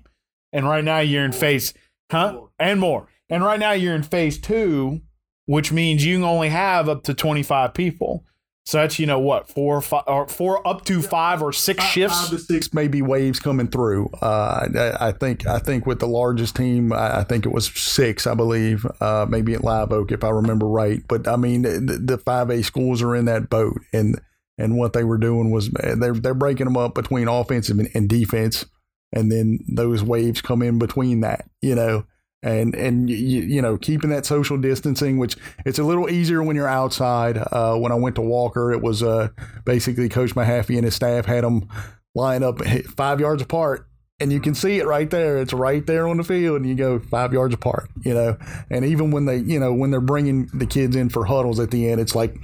And 0.52 0.68
right 0.68 0.84
now 0.84 1.00
you're 1.00 1.24
in 1.24 1.32
phase, 1.32 1.74
huh? 2.12 2.42
And 2.58 2.80
more. 2.80 3.08
And 3.30 3.44
right 3.44 3.60
now 3.60 3.72
you're 3.72 3.96
in 3.96 4.04
phase 4.04 4.40
two, 4.40 5.02
which 5.46 5.72
means 5.72 6.06
you 6.06 6.24
only 6.26 6.50
have 6.50 6.90
up 6.90 7.04
to 7.04 7.14
25 7.14 7.74
people. 7.74 8.26
So 8.68 8.80
that's, 8.80 9.00
you 9.00 9.06
know, 9.06 9.18
what, 9.18 9.48
four, 9.48 9.78
or 9.78 9.82
five, 9.82 10.04
or 10.08 10.28
four 10.28 10.68
up 10.68 10.84
to 10.88 11.02
five 11.02 11.42
or 11.42 11.54
six 11.54 11.82
shifts? 11.86 12.24
five 12.24 12.32
to 12.32 12.38
six 12.38 12.74
maybe 12.74 13.02
waves 13.02 13.40
coming 13.40 13.70
through. 13.70 14.10
Uh, 14.22 14.68
I, 14.78 15.08
I 15.08 15.12
think 15.14 15.48
I 15.48 15.58
think 15.58 15.86
with 15.86 16.00
the 16.00 16.08
largest 16.08 16.58
team, 16.58 16.92
I 16.92 17.20
I 17.20 17.24
think 17.24 17.46
it 17.46 17.54
was 17.54 17.68
six, 17.68 18.28
I 18.28 18.34
believe, 18.34 18.86
uh, 19.00 19.26
maybe 19.30 19.54
at 19.54 19.64
Live 19.64 19.94
Oak 19.94 20.12
if 20.12 20.22
I 20.22 20.32
remember 20.32 20.68
right. 20.68 21.02
But 21.08 21.30
I 21.30 21.38
mean, 21.38 21.62
the, 21.62 22.22
five 22.26 22.50
A 22.50 22.62
schools 22.62 23.02
are 23.02 23.16
in 23.16 23.24
that 23.24 23.50
boat, 23.50 23.80
and 23.94 24.20
and 24.58 24.78
what 24.78 24.92
they 24.92 25.06
were 25.06 25.18
doing 25.18 25.50
was 25.50 25.74
uh, 25.82 25.96
they're 25.96 26.16
they're 26.16 26.34
breaking 26.34 26.66
them 26.66 26.76
up 26.76 26.94
between 26.94 27.30
offensive 27.30 27.80
and, 27.80 27.88
and 27.94 28.10
defense, 28.10 28.66
and 29.14 29.32
then 29.32 29.60
those 29.74 30.04
waves 30.04 30.42
come 30.42 30.62
in 30.62 30.78
between 30.78 31.22
that, 31.22 31.50
you 31.62 31.74
know. 31.74 32.06
And 32.48 32.76
and 32.76 33.10
you, 33.10 33.42
you 33.42 33.62
know 33.62 33.78
keeping 33.78 34.10
that 34.12 34.26
social 34.26 34.58
distancing, 34.58 35.18
which 35.18 35.36
it's 35.66 35.80
a 35.80 35.84
little 35.84 36.10
easier 36.10 36.42
when 36.44 36.56
you're 36.56 36.68
outside. 36.68 37.38
Uh, 37.38 37.76
when 37.76 37.92
I 37.92 37.96
went 37.96 38.16
to 38.16 38.22
Walker, 38.22 38.72
it 38.72 38.82
was 38.82 39.04
uh, 39.04 39.30
basically 39.66 40.10
Coach 40.10 40.36
Mahaffey 40.36 40.76
and 40.76 40.86
his 40.86 40.96
staff 40.96 41.26
had 41.26 41.44
them 41.44 41.68
line 42.16 42.44
up 42.44 42.64
five 42.96 43.20
yards 43.20 43.42
apart 43.42 43.88
and 44.20 44.34
you 44.34 44.40
can 44.40 44.56
see 44.56 44.80
it 44.80 44.88
right 44.88 45.10
there. 45.10 45.38
It's 45.38 45.54
right 45.54 45.86
there 45.86 46.08
on 46.08 46.18
the 46.18 46.24
field 46.24 46.62
and 46.62 46.68
you 46.68 46.74
go 46.76 47.00
five 47.00 47.34
yards 47.34 47.54
apart 47.54 47.90
you 48.04 48.14
know? 48.14 48.38
And 48.72 48.84
even 48.86 49.12
when 49.12 49.26
they 49.26 49.38
you 49.38 49.60
know 49.60 49.74
when 49.74 49.92
they're 49.92 50.02
bringing 50.02 50.50
the 50.54 50.66
kids 50.66 50.96
in 50.96 51.10
for 51.10 51.26
huddles 51.26 51.60
at 51.60 51.70
the 51.70 51.90
end 51.90 52.02
it's 52.02 52.16
like 52.16 52.36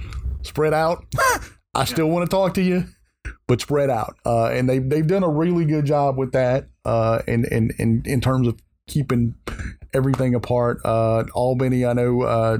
spread 0.42 0.74
out. 0.74 1.04
I 1.74 1.86
still 1.86 2.06
want 2.06 2.30
to 2.30 2.34
talk 2.34 2.54
to 2.54 2.62
you 2.62 2.84
but 3.46 3.60
spread 3.60 3.90
out. 3.90 4.16
Uh, 4.24 4.46
and 4.46 4.68
they, 4.68 4.78
they've 4.78 5.06
done 5.06 5.22
a 5.22 5.28
really 5.28 5.64
good 5.64 5.84
job 5.84 6.16
with 6.16 6.32
that 6.32 6.68
uh, 6.84 7.20
in, 7.26 7.44
in, 7.46 7.70
in, 7.78 8.02
in 8.04 8.20
terms 8.20 8.48
of 8.48 8.58
keeping 8.86 9.34
everything 9.94 10.34
apart 10.34 10.78
uh, 10.84 11.24
albany 11.34 11.86
i 11.86 11.92
know 11.92 12.22
uh, 12.22 12.58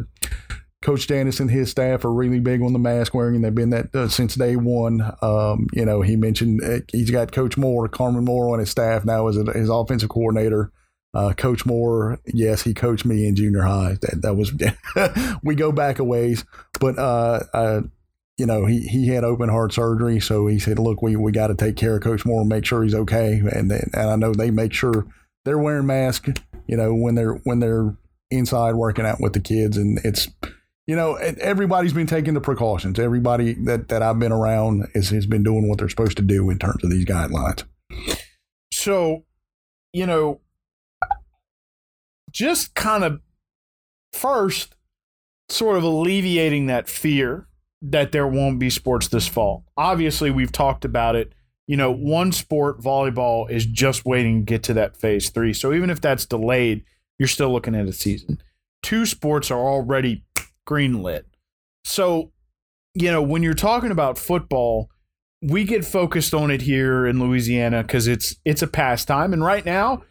Coach 0.84 1.06
Dennis 1.06 1.40
and 1.40 1.50
his 1.50 1.70
staff 1.70 2.04
are 2.04 2.12
really 2.12 2.40
big 2.40 2.60
on 2.60 2.74
the 2.74 2.78
mask 2.78 3.14
wearing, 3.14 3.36
and 3.36 3.44
they've 3.44 3.54
been 3.54 3.70
that 3.70 3.94
uh, 3.94 4.06
since 4.06 4.34
day 4.34 4.54
one. 4.54 5.00
Um, 5.22 5.66
you 5.72 5.86
know, 5.86 6.02
he 6.02 6.14
mentioned 6.14 6.62
uh, 6.62 6.80
he's 6.92 7.10
got 7.10 7.32
Coach 7.32 7.56
Moore, 7.56 7.88
Carmen 7.88 8.26
Moore, 8.26 8.52
on 8.52 8.58
his 8.58 8.68
staff 8.68 9.02
now 9.02 9.26
as 9.26 9.38
a, 9.38 9.44
his 9.52 9.70
offensive 9.70 10.10
coordinator. 10.10 10.70
Uh, 11.14 11.32
Coach 11.32 11.64
Moore, 11.64 12.20
yes, 12.26 12.62
he 12.62 12.74
coached 12.74 13.06
me 13.06 13.26
in 13.26 13.34
junior 13.34 13.62
high. 13.62 13.96
That, 14.02 14.20
that 14.20 14.34
was 14.34 14.52
we 15.42 15.54
go 15.54 15.72
back 15.72 16.00
a 16.00 16.04
ways, 16.04 16.44
but 16.78 16.98
uh, 16.98 17.40
uh, 17.54 17.80
you 18.36 18.44
know, 18.44 18.66
he 18.66 18.80
he 18.80 19.08
had 19.08 19.24
open 19.24 19.48
heart 19.48 19.72
surgery, 19.72 20.20
so 20.20 20.48
he 20.48 20.58
said, 20.58 20.78
"Look, 20.78 21.00
we 21.00 21.16
we 21.16 21.32
got 21.32 21.46
to 21.46 21.54
take 21.54 21.76
care 21.76 21.96
of 21.96 22.02
Coach 22.02 22.26
Moore 22.26 22.42
and 22.42 22.48
make 22.50 22.66
sure 22.66 22.82
he's 22.82 22.94
okay." 22.94 23.40
And 23.52 23.72
and 23.72 23.94
I 23.94 24.16
know 24.16 24.34
they 24.34 24.50
make 24.50 24.74
sure 24.74 25.06
they're 25.46 25.58
wearing 25.58 25.86
masks, 25.86 26.28
you 26.66 26.76
know, 26.76 26.94
when 26.94 27.14
they're 27.14 27.34
when 27.44 27.60
they're 27.60 27.96
inside 28.30 28.74
working 28.74 29.06
out 29.06 29.20
with 29.20 29.32
the 29.32 29.40
kids, 29.40 29.76
and 29.76 29.98
it's 30.04 30.28
you 30.86 30.96
know, 30.96 31.14
everybody's 31.14 31.94
been 31.94 32.06
taking 32.06 32.34
the 32.34 32.40
precautions. 32.40 32.98
Everybody 32.98 33.54
that, 33.64 33.88
that 33.88 34.02
I've 34.02 34.18
been 34.18 34.32
around 34.32 34.86
is, 34.94 35.10
has 35.10 35.24
been 35.24 35.42
doing 35.42 35.66
what 35.66 35.78
they're 35.78 35.88
supposed 35.88 36.18
to 36.18 36.22
do 36.22 36.50
in 36.50 36.58
terms 36.58 36.84
of 36.84 36.90
these 36.90 37.06
guidelines. 37.06 37.64
So, 38.70 39.24
you 39.94 40.06
know, 40.06 40.40
just 42.30 42.74
kind 42.74 43.02
of 43.02 43.20
first 44.12 44.74
sort 45.48 45.78
of 45.78 45.84
alleviating 45.84 46.66
that 46.66 46.88
fear 46.88 47.46
that 47.80 48.12
there 48.12 48.26
won't 48.26 48.58
be 48.58 48.68
sports 48.68 49.08
this 49.08 49.26
fall. 49.26 49.64
Obviously, 49.76 50.30
we've 50.30 50.52
talked 50.52 50.84
about 50.84 51.16
it. 51.16 51.32
You 51.66 51.76
know, 51.76 51.90
one 51.90 52.32
sport, 52.32 52.80
volleyball, 52.80 53.50
is 53.50 53.64
just 53.64 54.04
waiting 54.04 54.40
to 54.40 54.44
get 54.44 54.62
to 54.64 54.74
that 54.74 54.96
phase 54.96 55.30
three. 55.30 55.52
So 55.52 55.72
even 55.72 55.90
if 55.90 56.00
that's 56.00 56.26
delayed, 56.26 56.84
you're 57.18 57.28
still 57.28 57.52
looking 57.52 57.74
at 57.74 57.86
a 57.86 57.92
season. 57.92 58.42
Two 58.82 59.06
sports 59.06 59.50
are 59.50 59.58
already 59.58 60.24
green 60.66 61.02
lit. 61.02 61.26
So, 61.84 62.32
you 62.94 63.10
know, 63.10 63.22
when 63.22 63.42
you're 63.42 63.54
talking 63.54 63.90
about 63.90 64.18
football, 64.18 64.90
we 65.42 65.64
get 65.64 65.84
focused 65.84 66.34
on 66.34 66.50
it 66.50 66.62
here 66.62 67.06
in 67.06 67.20
Louisiana 67.20 67.82
because 67.82 68.06
it's 68.08 68.36
it's 68.44 68.62
a 68.62 68.66
pastime, 68.66 69.32
and 69.32 69.44
right 69.44 69.64
now, 69.64 70.02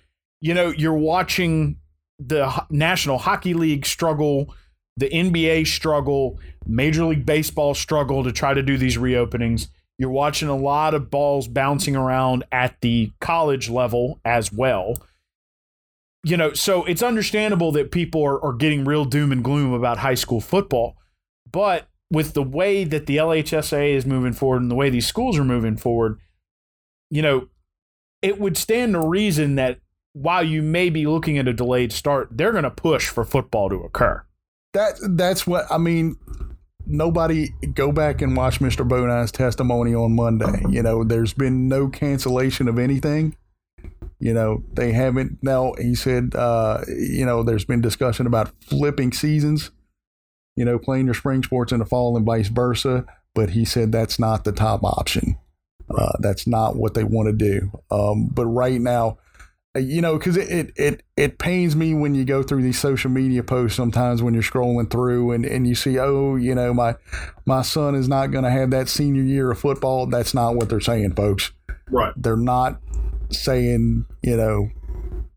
you 0.42 0.54
know, 0.54 0.70
you're 0.70 0.94
watching 0.94 1.78
the 2.20 2.66
National 2.70 3.18
Hockey 3.18 3.54
League 3.54 3.86
struggle, 3.86 4.54
the 4.98 5.10
NBA 5.10 5.66
struggle, 5.68 6.40
Major 6.68 7.06
League 7.06 7.26
Baseball 7.26 7.74
struggle 7.74 8.24
to 8.24 8.32
try 8.32 8.54
to 8.54 8.62
do 8.62 8.78
these 8.78 8.98
reopenings. 8.98 9.70
You're 10.04 10.12
watching 10.12 10.50
a 10.50 10.58
lot 10.58 10.94
of 10.94 11.10
balls 11.10 11.48
bouncing 11.48 11.96
around 11.96 12.44
at 12.52 12.76
the 12.82 13.14
college 13.22 13.70
level 13.70 14.20
as 14.26 14.52
well. 14.52 14.96
You 16.26 16.36
know, 16.36 16.52
so 16.52 16.84
it's 16.84 17.02
understandable 17.02 17.72
that 17.72 17.90
people 17.90 18.22
are, 18.22 18.44
are 18.44 18.52
getting 18.52 18.84
real 18.84 19.06
doom 19.06 19.32
and 19.32 19.42
gloom 19.42 19.72
about 19.72 20.00
high 20.00 20.16
school 20.16 20.42
football. 20.42 20.98
But 21.50 21.88
with 22.12 22.34
the 22.34 22.44
way 22.44 22.84
that 22.84 23.06
the 23.06 23.16
LHSA 23.16 23.94
is 23.94 24.06
moving 24.06 24.34
forward 24.34 24.62
and 24.62 24.70
the 24.70 24.76
way 24.76 24.90
these 24.90 25.08
schools 25.08 25.40
are 25.40 25.46
moving 25.46 25.78
forward, 25.78 26.20
you 27.10 27.22
know, 27.22 27.48
it 28.22 28.42
would 28.42 28.58
stand 28.58 28.96
to 28.96 29.08
reason 29.08 29.56
that 29.56 29.80
while 30.12 30.44
you 30.44 30.62
may 30.62 30.90
be 30.90 31.08
looking 31.08 31.38
at 31.38 31.48
a 31.48 31.54
delayed 31.54 31.94
start, 31.94 32.28
they're 32.30 32.52
going 32.52 32.66
to 32.66 32.72
push 32.72 33.08
for 33.08 33.24
football 33.24 33.70
to 33.70 33.78
occur. 33.78 34.22
That 34.74 34.96
that's 35.12 35.48
what 35.48 35.66
I 35.72 35.78
mean. 35.78 36.18
Nobody 36.86 37.50
go 37.74 37.92
back 37.92 38.22
and 38.22 38.36
watch 38.36 38.60
Mr. 38.60 38.88
Bonine's 38.88 39.32
testimony 39.32 39.96
on 39.96 40.16
Monday. 40.16 40.62
You 40.70 40.84
know, 40.84 41.04
there's 41.04 41.34
been 41.34 41.68
no 41.68 41.88
cancellation 41.88 42.68
of 42.68 42.78
anything. 42.78 43.36
You 44.20 44.34
know, 44.34 44.64
they 44.74 44.92
haven't. 44.92 45.40
Now 45.42 45.74
he 45.78 45.96
said, 45.96 46.36
uh, 46.36 46.82
you 46.88 47.26
know, 47.26 47.44
there's 47.44 47.66
been 47.66 47.82
discussion 47.82 48.28
about 48.28 48.52
flipping 48.62 49.12
seasons. 49.12 49.72
You 50.56 50.66
know, 50.66 50.78
playing 50.78 51.06
your 51.06 51.16
spring 51.16 51.42
sports 51.44 51.72
in 51.72 51.80
the 51.80 51.86
fall 51.86 52.16
and 52.16 52.26
vice 52.26 52.48
versa. 52.50 53.06
But 53.36 53.52
he 53.52 53.66
said 53.66 53.92
that's 53.92 54.20
not 54.20 54.44
the 54.44 54.52
top 54.52 54.84
option. 54.84 55.38
Uh, 55.90 56.14
that's 56.20 56.48
not 56.48 56.76
what 56.76 56.94
they 56.94 57.04
want 57.04 57.28
to 57.28 57.34
do. 57.34 57.72
Um, 57.92 58.28
but 58.28 58.46
right 58.46 58.80
now, 58.80 59.18
you 59.76 60.02
know, 60.02 60.18
because 60.18 60.38
it, 60.38 60.50
it 60.50 60.72
it 60.76 61.04
it 61.18 61.38
pains 61.40 61.76
me 61.76 61.94
when 61.94 62.14
you 62.14 62.26
go 62.26 62.44
through 62.44 62.62
these 62.62 62.80
social 62.80 63.10
media 63.10 63.44
posts 63.44 63.76
sometimes 63.76 64.22
when 64.22 64.34
you're 64.34 64.44
scrolling 64.44 64.90
through 64.90 65.32
and, 65.32 65.46
and 65.46 65.68
you 65.68 65.74
see, 65.74 65.98
oh, 65.98 66.36
you 66.36 66.54
know, 66.54 66.74
my 66.74 66.96
my 67.46 67.62
son 67.64 67.96
is 67.96 68.08
not 68.08 68.28
going 68.28 68.44
to 68.44 68.52
have 68.52 68.70
that 68.72 68.88
senior 68.88 69.24
year 69.24 69.52
of 69.52 69.60
football. 69.60 70.06
That's 70.06 70.34
not 70.34 70.56
what 70.56 70.70
they're 70.70 70.80
saying, 70.80 71.16
folks. 71.16 71.52
Right. 71.90 72.14
They're 72.16 72.38
not 72.38 72.80
saying, 73.32 74.06
you 74.22 74.38
know, 74.38 74.70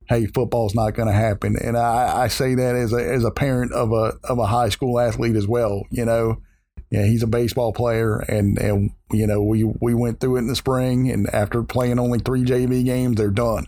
hey, 0.09 0.27
football's 0.27 0.75
not 0.75 0.91
going 0.95 1.09
to 1.09 1.15
happen. 1.15 1.57
And 1.57 1.77
I, 1.77 2.25
I 2.25 2.29
say 2.29 2.55
that 2.55 2.77
as 2.77 2.93
a 2.93 2.97
as 2.97 3.25
a 3.25 3.31
parent 3.31 3.73
of 3.73 3.93
a 3.93 4.19
of 4.25 4.39
a 4.39 4.47
high 4.47 4.69
school 4.69 5.01
athlete 5.01 5.37
as 5.37 5.47
well. 5.47 5.83
You 5.91 6.05
know, 6.05 6.43
yeah, 6.91 7.05
he's 7.05 7.23
a 7.23 7.27
baseball 7.27 7.73
player, 7.73 8.19
and 8.19 8.59
and 8.59 8.91
you 9.13 9.27
know 9.27 9.43
we 9.43 9.65
we 9.65 9.95
went 9.95 10.21
through 10.21 10.37
it 10.37 10.41
in 10.41 10.47
the 10.47 10.57
spring, 10.57 11.11
and 11.11 11.29
after 11.33 11.63
playing 11.63 11.99
only 11.99 12.19
three 12.19 12.45
JV 12.45 12.85
games, 12.85 13.17
they're 13.17 13.31
done. 13.31 13.67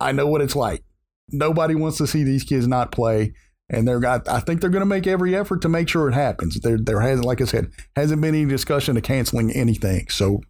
I 0.00 0.12
know 0.12 0.26
what 0.26 0.40
it's 0.40 0.56
like. 0.56 0.82
Nobody 1.30 1.74
wants 1.74 1.98
to 1.98 2.06
see 2.06 2.22
these 2.22 2.44
kids 2.44 2.68
not 2.68 2.92
play, 2.92 3.34
and 3.70 3.88
they're 3.88 4.00
got. 4.00 4.28
I 4.28 4.40
think 4.40 4.60
they're 4.60 4.70
going 4.70 4.80
to 4.80 4.86
make 4.86 5.06
every 5.06 5.34
effort 5.34 5.62
to 5.62 5.68
make 5.68 5.88
sure 5.88 6.08
it 6.08 6.14
happens. 6.14 6.60
There, 6.60 6.78
there 6.78 7.00
hasn't, 7.00 7.26
like 7.26 7.40
I 7.40 7.44
said, 7.44 7.70
hasn't 7.96 8.20
been 8.20 8.34
any 8.34 8.44
discussion 8.44 8.96
of 8.96 9.02
canceling 9.02 9.50
anything. 9.50 10.08
So, 10.10 10.42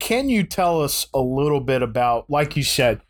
can 0.00 0.28
you 0.28 0.42
tell 0.42 0.82
us 0.82 1.06
a 1.14 1.20
little 1.20 1.60
bit 1.60 1.82
about, 1.82 2.28
like 2.28 2.56
you 2.56 2.64
said, 2.64 3.00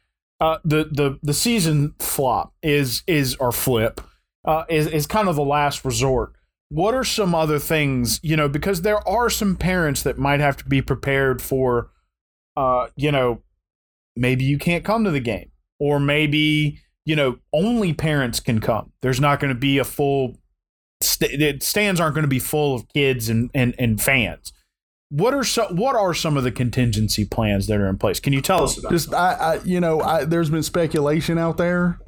uh, 0.42 0.58
the 0.64 0.88
the 0.90 1.18
the 1.22 1.32
season 1.32 1.94
flop 2.00 2.52
is 2.62 3.04
is 3.06 3.36
or 3.36 3.52
flip 3.52 4.00
uh, 4.44 4.64
is 4.68 4.88
is 4.88 5.06
kind 5.06 5.28
of 5.28 5.36
the 5.36 5.44
last 5.44 5.84
resort. 5.84 6.32
What 6.68 6.94
are 6.94 7.04
some 7.04 7.32
other 7.32 7.60
things 7.60 8.18
you 8.22 8.36
know? 8.36 8.48
Because 8.48 8.82
there 8.82 9.06
are 9.08 9.30
some 9.30 9.54
parents 9.56 10.02
that 10.02 10.18
might 10.18 10.40
have 10.40 10.56
to 10.56 10.64
be 10.64 10.82
prepared 10.82 11.40
for, 11.40 11.90
uh, 12.56 12.88
you 12.96 13.12
know, 13.12 13.42
maybe 14.16 14.44
you 14.44 14.59
can't 14.59 14.85
come 14.85 15.05
to 15.05 15.11
the 15.11 15.20
game, 15.20 15.51
or 15.79 16.01
maybe 16.01 16.81
you 17.05 17.16
know 17.16 17.38
only 17.53 17.92
parents 17.92 18.40
can 18.40 18.61
come. 18.61 18.92
There's 19.03 19.20
not 19.20 19.40
going 19.40 19.53
to 19.53 19.59
be 19.59 19.79
a 19.79 19.85
full 19.85 20.38
st- 21.03 21.62
stands 21.62 22.01
aren't 22.01 22.14
going 22.14 22.25
to 22.25 22.29
be 22.29 22.38
full 22.38 22.75
of 22.75 22.88
kids 22.88 23.29
and 23.29 23.51
and 23.55 23.75
and 23.79 24.01
fans. 24.01 24.53
What 25.11 25.35
are 25.35 25.44
some 25.44 25.77
What 25.77 25.94
are 25.94 26.14
some 26.14 26.37
of 26.37 26.44
the 26.44 26.53
contingency 26.53 27.25
plans 27.25 27.66
that 27.66 27.79
are 27.79 27.88
in 27.88 27.98
place? 27.98 28.18
Can 28.18 28.33
you 28.33 28.40
tell 28.40 28.64
us 28.64 28.79
about? 28.79 28.92
Just 28.92 29.12
I, 29.12 29.33
I 29.33 29.55
you 29.64 29.81
know, 29.81 30.01
I, 30.01 30.25
there's 30.25 30.48
been 30.48 30.62
speculation 30.62 31.37
out 31.37 31.59
there, 31.59 31.98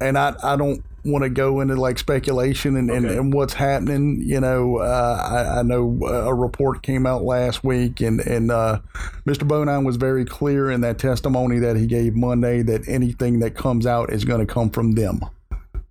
and 0.00 0.16
I 0.16 0.34
I 0.42 0.56
don't 0.56 0.82
want 1.04 1.24
to 1.24 1.30
go 1.30 1.60
into 1.60 1.76
like 1.76 1.98
speculation 1.98 2.76
and, 2.76 2.90
okay. 2.90 2.96
and, 2.98 3.06
and, 3.06 3.34
what's 3.34 3.54
happening. 3.54 4.22
You 4.24 4.40
know, 4.40 4.78
uh, 4.78 5.54
I, 5.56 5.60
I, 5.60 5.62
know 5.62 6.00
a 6.06 6.34
report 6.34 6.82
came 6.82 7.06
out 7.06 7.22
last 7.22 7.64
week, 7.64 8.00
and 8.00 8.20
and 8.20 8.50
uh, 8.50 8.80
Mr. 9.26 9.46
Bonine 9.46 9.84
was 9.84 9.96
very 9.96 10.24
clear 10.24 10.70
in 10.70 10.80
that 10.82 10.98
testimony 10.98 11.58
that 11.60 11.76
he 11.76 11.86
gave 11.86 12.14
Monday 12.14 12.62
that 12.62 12.88
anything 12.88 13.40
that 13.40 13.54
comes 13.54 13.86
out 13.86 14.12
is 14.12 14.24
going 14.24 14.44
to 14.44 14.52
come 14.52 14.70
from 14.70 14.92
them, 14.92 15.20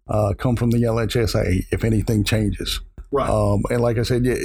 uh, 0.08 0.34
come 0.38 0.56
from 0.56 0.72
the 0.72 0.84
LHSA 0.84 1.66
if 1.72 1.84
anything 1.84 2.24
changes. 2.24 2.80
Right. 3.12 3.30
Um, 3.30 3.64
and 3.72 3.82
like 3.82 3.98
I 3.98 4.04
said, 4.04 4.24
yeah, 4.24 4.36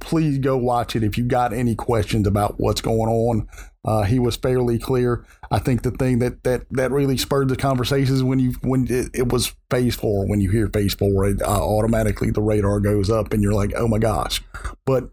please 0.00 0.38
go 0.38 0.56
watch 0.56 0.96
it 0.96 1.04
if 1.04 1.16
you 1.16 1.24
got 1.24 1.52
any 1.52 1.76
questions 1.76 2.26
about 2.26 2.58
what's 2.58 2.80
going 2.80 3.08
on. 3.08 3.48
Uh, 3.88 4.02
he 4.02 4.18
was 4.18 4.36
fairly 4.36 4.78
clear. 4.78 5.24
I 5.50 5.60
think 5.60 5.80
the 5.80 5.90
thing 5.90 6.18
that 6.18 6.44
that 6.44 6.66
that 6.72 6.90
really 6.90 7.16
spurred 7.16 7.48
the 7.48 7.56
conversations 7.56 8.22
when 8.22 8.38
you 8.38 8.52
when 8.60 8.86
it, 8.90 9.08
it 9.14 9.32
was 9.32 9.54
phase 9.70 9.96
four. 9.96 10.28
When 10.28 10.42
you 10.42 10.50
hear 10.50 10.68
phase 10.68 10.92
four, 10.92 11.26
it, 11.26 11.40
uh, 11.40 11.46
automatically 11.46 12.30
the 12.30 12.42
radar 12.42 12.80
goes 12.80 13.08
up, 13.08 13.32
and 13.32 13.42
you're 13.42 13.54
like, 13.54 13.72
oh 13.74 13.88
my 13.88 13.96
gosh. 13.96 14.42
But 14.84 15.08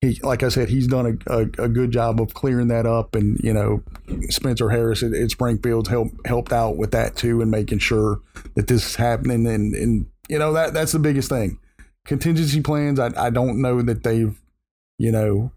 he, 0.00 0.18
like 0.24 0.42
I 0.42 0.48
said, 0.48 0.68
he's 0.68 0.88
done 0.88 1.20
a, 1.28 1.32
a, 1.32 1.40
a 1.66 1.68
good 1.68 1.92
job 1.92 2.20
of 2.20 2.34
clearing 2.34 2.66
that 2.68 2.86
up, 2.86 3.14
and 3.14 3.38
you 3.38 3.52
know, 3.52 3.84
Spencer 4.30 4.70
Harris 4.70 5.04
at, 5.04 5.14
at 5.14 5.30
Springfield's 5.30 5.88
helped 5.88 6.26
helped 6.26 6.52
out 6.52 6.76
with 6.76 6.90
that 6.90 7.14
too, 7.14 7.40
and 7.40 7.52
making 7.52 7.78
sure 7.78 8.20
that 8.56 8.66
this 8.66 8.84
is 8.84 8.96
happening. 8.96 9.46
And 9.46 9.76
and 9.76 10.06
you 10.28 10.40
know 10.40 10.52
that 10.54 10.74
that's 10.74 10.90
the 10.90 10.98
biggest 10.98 11.28
thing. 11.28 11.60
Contingency 12.04 12.62
plans. 12.62 12.98
I 12.98 13.12
I 13.16 13.30
don't 13.30 13.62
know 13.62 13.80
that 13.80 14.02
they've 14.02 14.36
you 14.98 15.12
know 15.12 15.52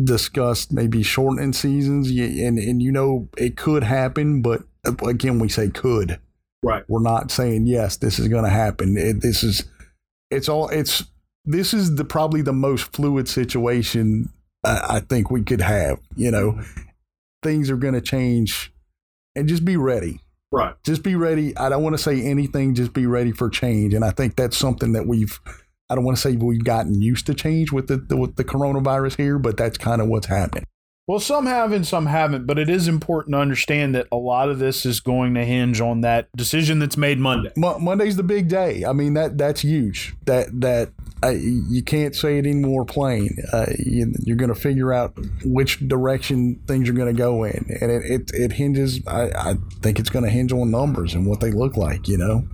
discussed 0.00 0.72
maybe 0.72 1.02
shortening 1.02 1.52
seasons, 1.52 2.08
and 2.10 2.58
and 2.58 2.82
you 2.82 2.92
know 2.92 3.28
it 3.36 3.56
could 3.56 3.84
happen, 3.84 4.42
but 4.42 4.62
again 5.06 5.38
we 5.38 5.48
say 5.48 5.68
could. 5.68 6.18
Right. 6.62 6.84
We're 6.88 7.02
not 7.02 7.30
saying 7.30 7.66
yes, 7.66 7.96
this 7.96 8.18
is 8.18 8.28
going 8.28 8.44
to 8.44 8.50
happen. 8.50 8.96
It, 8.96 9.20
this 9.20 9.42
is 9.42 9.64
it's 10.30 10.48
all 10.48 10.68
it's 10.68 11.04
this 11.44 11.74
is 11.74 11.96
the 11.96 12.04
probably 12.04 12.42
the 12.42 12.52
most 12.52 12.92
fluid 12.92 13.28
situation 13.28 14.30
I, 14.64 14.96
I 14.96 15.00
think 15.00 15.30
we 15.30 15.42
could 15.42 15.60
have. 15.60 15.98
You 16.16 16.30
know, 16.30 16.52
mm-hmm. 16.52 16.80
things 17.42 17.70
are 17.70 17.76
going 17.76 17.94
to 17.94 18.00
change, 18.00 18.72
and 19.34 19.48
just 19.48 19.64
be 19.64 19.76
ready. 19.76 20.20
Right. 20.50 20.74
Just 20.84 21.02
be 21.02 21.16
ready. 21.16 21.56
I 21.56 21.70
don't 21.70 21.82
want 21.82 21.96
to 21.96 22.02
say 22.02 22.22
anything. 22.22 22.74
Just 22.74 22.92
be 22.92 23.06
ready 23.06 23.32
for 23.32 23.48
change, 23.48 23.94
and 23.94 24.04
I 24.04 24.10
think 24.10 24.36
that's 24.36 24.56
something 24.56 24.92
that 24.92 25.06
we've 25.06 25.40
I 25.92 25.94
don't 25.94 26.04
want 26.04 26.16
to 26.16 26.22
say 26.22 26.36
we've 26.36 26.64
gotten 26.64 27.02
used 27.02 27.26
to 27.26 27.34
change 27.34 27.70
with 27.70 27.88
the, 27.88 27.98
the 27.98 28.16
with 28.16 28.36
the 28.36 28.44
coronavirus 28.44 29.18
here, 29.18 29.38
but 29.38 29.58
that's 29.58 29.76
kind 29.76 30.00
of 30.00 30.08
what's 30.08 30.26
happening. 30.26 30.64
Well, 31.06 31.20
some 31.20 31.44
have 31.44 31.72
and 31.72 31.86
some 31.86 32.06
haven't, 32.06 32.46
but 32.46 32.58
it 32.58 32.70
is 32.70 32.88
important 32.88 33.34
to 33.34 33.40
understand 33.40 33.94
that 33.94 34.06
a 34.10 34.16
lot 34.16 34.48
of 34.48 34.58
this 34.58 34.86
is 34.86 35.00
going 35.00 35.34
to 35.34 35.44
hinge 35.44 35.82
on 35.82 36.00
that 36.00 36.28
decision 36.34 36.78
that's 36.78 36.96
made 36.96 37.18
Monday. 37.18 37.50
Mo- 37.58 37.78
Monday's 37.78 38.16
the 38.16 38.22
big 38.22 38.48
day. 38.48 38.86
I 38.86 38.94
mean 38.94 39.12
that 39.12 39.36
that's 39.36 39.60
huge. 39.60 40.14
That 40.24 40.48
that 40.62 40.92
uh, 41.22 41.28
you 41.28 41.82
can't 41.82 42.16
say 42.16 42.38
it 42.38 42.46
any 42.46 42.54
more 42.54 42.86
plain. 42.86 43.36
Uh, 43.52 43.66
you, 43.78 44.14
are 44.30 44.34
going 44.34 44.48
to 44.48 44.58
figure 44.58 44.94
out 44.94 45.12
which 45.44 45.86
direction 45.86 46.58
things 46.66 46.88
are 46.88 46.94
going 46.94 47.14
to 47.14 47.18
go 47.18 47.44
in, 47.44 47.66
and 47.82 47.90
it 47.90 48.02
it, 48.04 48.30
it 48.32 48.52
hinges. 48.52 49.06
I, 49.06 49.24
I 49.24 49.54
think 49.82 49.98
it's 49.98 50.08
going 50.08 50.24
to 50.24 50.30
hinge 50.30 50.52
on 50.52 50.70
numbers 50.70 51.12
and 51.12 51.26
what 51.26 51.40
they 51.40 51.50
look 51.50 51.76
like. 51.76 52.08
You 52.08 52.16
know. 52.16 52.48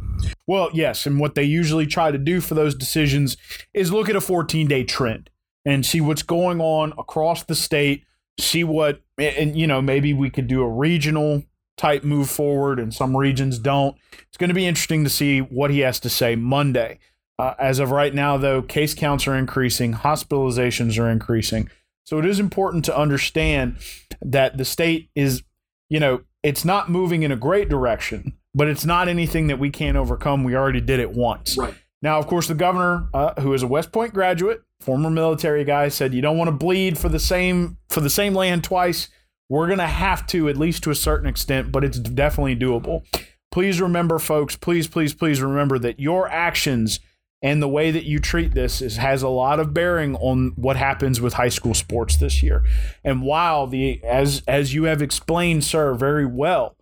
Well, 0.46 0.70
yes, 0.72 1.06
and 1.06 1.20
what 1.20 1.34
they 1.34 1.44
usually 1.44 1.86
try 1.86 2.10
to 2.10 2.18
do 2.18 2.40
for 2.40 2.54
those 2.54 2.74
decisions 2.74 3.36
is 3.74 3.92
look 3.92 4.08
at 4.08 4.16
a 4.16 4.20
14 4.20 4.66
day 4.66 4.84
trend 4.84 5.30
and 5.64 5.84
see 5.84 6.00
what's 6.00 6.22
going 6.22 6.60
on 6.60 6.92
across 6.98 7.44
the 7.44 7.54
state. 7.54 8.04
See 8.40 8.64
what, 8.64 9.00
and 9.18 9.58
you 9.58 9.66
know, 9.66 9.82
maybe 9.82 10.12
we 10.12 10.30
could 10.30 10.46
do 10.46 10.62
a 10.62 10.68
regional 10.68 11.42
type 11.76 12.04
move 12.04 12.28
forward, 12.28 12.78
and 12.78 12.92
some 12.92 13.16
regions 13.16 13.58
don't. 13.58 13.96
It's 14.28 14.36
going 14.36 14.48
to 14.48 14.54
be 14.54 14.66
interesting 14.66 15.04
to 15.04 15.10
see 15.10 15.40
what 15.40 15.70
he 15.70 15.80
has 15.80 15.98
to 16.00 16.10
say 16.10 16.36
Monday. 16.36 16.98
Uh, 17.38 17.54
as 17.58 17.78
of 17.78 17.90
right 17.90 18.14
now, 18.14 18.36
though, 18.36 18.62
case 18.62 18.94
counts 18.94 19.28
are 19.28 19.36
increasing, 19.36 19.94
hospitalizations 19.94 20.98
are 20.98 21.08
increasing. 21.08 21.70
So 22.04 22.18
it 22.18 22.24
is 22.24 22.40
important 22.40 22.84
to 22.86 22.98
understand 22.98 23.76
that 24.22 24.56
the 24.56 24.64
state 24.64 25.10
is, 25.14 25.42
you 25.88 26.00
know, 26.00 26.22
it's 26.42 26.64
not 26.64 26.90
moving 26.90 27.22
in 27.22 27.30
a 27.30 27.36
great 27.36 27.68
direction, 27.68 28.37
but 28.58 28.66
it's 28.66 28.84
not 28.84 29.06
anything 29.06 29.46
that 29.46 29.60
we 29.60 29.70
can't 29.70 29.96
overcome. 29.96 30.42
We 30.42 30.56
already 30.56 30.80
did 30.80 30.98
it 30.98 31.12
once. 31.12 31.56
Right. 31.56 31.74
Now, 32.02 32.18
of 32.18 32.26
course, 32.26 32.48
the 32.48 32.54
governor, 32.54 33.08
uh, 33.14 33.40
who 33.40 33.54
is 33.54 33.62
a 33.62 33.68
West 33.68 33.92
Point 33.92 34.12
graduate, 34.12 34.62
former 34.80 35.10
military 35.10 35.64
guy, 35.64 35.88
said 35.88 36.12
you 36.12 36.20
don't 36.20 36.36
want 36.36 36.48
to 36.48 36.52
bleed 36.52 36.98
for 36.98 37.08
the 37.08 37.20
same 37.20 37.78
for 37.88 38.00
the 38.00 38.10
same 38.10 38.34
land 38.34 38.64
twice. 38.64 39.08
We're 39.48 39.68
gonna 39.68 39.86
have 39.86 40.26
to, 40.28 40.48
at 40.48 40.56
least 40.56 40.82
to 40.82 40.90
a 40.90 40.96
certain 40.96 41.28
extent, 41.28 41.70
but 41.70 41.84
it's 41.84 42.00
definitely 42.00 42.56
doable. 42.56 43.04
Please 43.52 43.80
remember, 43.80 44.18
folks. 44.18 44.56
Please, 44.56 44.88
please, 44.88 45.14
please 45.14 45.40
remember 45.40 45.78
that 45.78 46.00
your 46.00 46.28
actions 46.28 46.98
and 47.40 47.62
the 47.62 47.68
way 47.68 47.92
that 47.92 48.04
you 48.04 48.18
treat 48.18 48.54
this 48.54 48.82
is 48.82 48.96
has 48.96 49.22
a 49.22 49.28
lot 49.28 49.60
of 49.60 49.72
bearing 49.72 50.16
on 50.16 50.52
what 50.56 50.76
happens 50.76 51.20
with 51.20 51.34
high 51.34 51.48
school 51.48 51.74
sports 51.74 52.16
this 52.16 52.42
year. 52.42 52.64
And 53.04 53.22
while 53.22 53.68
the 53.68 54.02
as 54.04 54.42
as 54.48 54.74
you 54.74 54.84
have 54.84 55.00
explained, 55.00 55.62
sir, 55.62 55.94
very 55.94 56.26
well, 56.26 56.76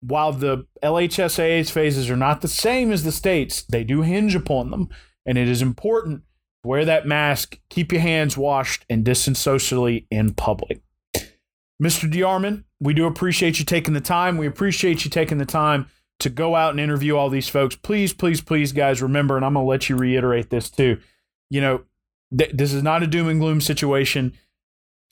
while 0.00 0.32
the 0.32 0.66
LHSAA's 0.82 1.70
phases 1.70 2.10
are 2.10 2.16
not 2.16 2.40
the 2.40 2.48
same 2.48 2.92
as 2.92 3.04
the 3.04 3.12
states, 3.12 3.62
they 3.62 3.84
do 3.84 4.02
hinge 4.02 4.34
upon 4.34 4.70
them. 4.70 4.88
And 5.26 5.36
it 5.36 5.48
is 5.48 5.60
important 5.60 6.22
to 6.62 6.68
wear 6.68 6.84
that 6.84 7.06
mask, 7.06 7.58
keep 7.68 7.92
your 7.92 8.00
hands 8.00 8.36
washed, 8.36 8.84
and 8.88 9.04
distance 9.04 9.38
socially 9.38 10.06
in 10.10 10.34
public. 10.34 10.80
Mr. 11.82 12.10
DeArmond, 12.10 12.64
we 12.80 12.94
do 12.94 13.06
appreciate 13.06 13.58
you 13.58 13.64
taking 13.64 13.94
the 13.94 14.00
time. 14.00 14.36
We 14.36 14.46
appreciate 14.46 15.04
you 15.04 15.10
taking 15.10 15.38
the 15.38 15.46
time 15.46 15.86
to 16.20 16.28
go 16.28 16.56
out 16.56 16.70
and 16.70 16.80
interview 16.80 17.16
all 17.16 17.30
these 17.30 17.48
folks. 17.48 17.76
Please, 17.76 18.12
please, 18.12 18.40
please, 18.40 18.72
guys, 18.72 19.00
remember, 19.00 19.36
and 19.36 19.44
I'm 19.44 19.54
going 19.54 19.64
to 19.64 19.68
let 19.68 19.88
you 19.88 19.96
reiterate 19.96 20.50
this 20.50 20.68
too. 20.70 20.98
You 21.50 21.60
know, 21.60 21.82
th- 22.36 22.52
this 22.52 22.72
is 22.72 22.82
not 22.82 23.02
a 23.02 23.06
doom 23.06 23.28
and 23.28 23.40
gloom 23.40 23.60
situation. 23.60 24.32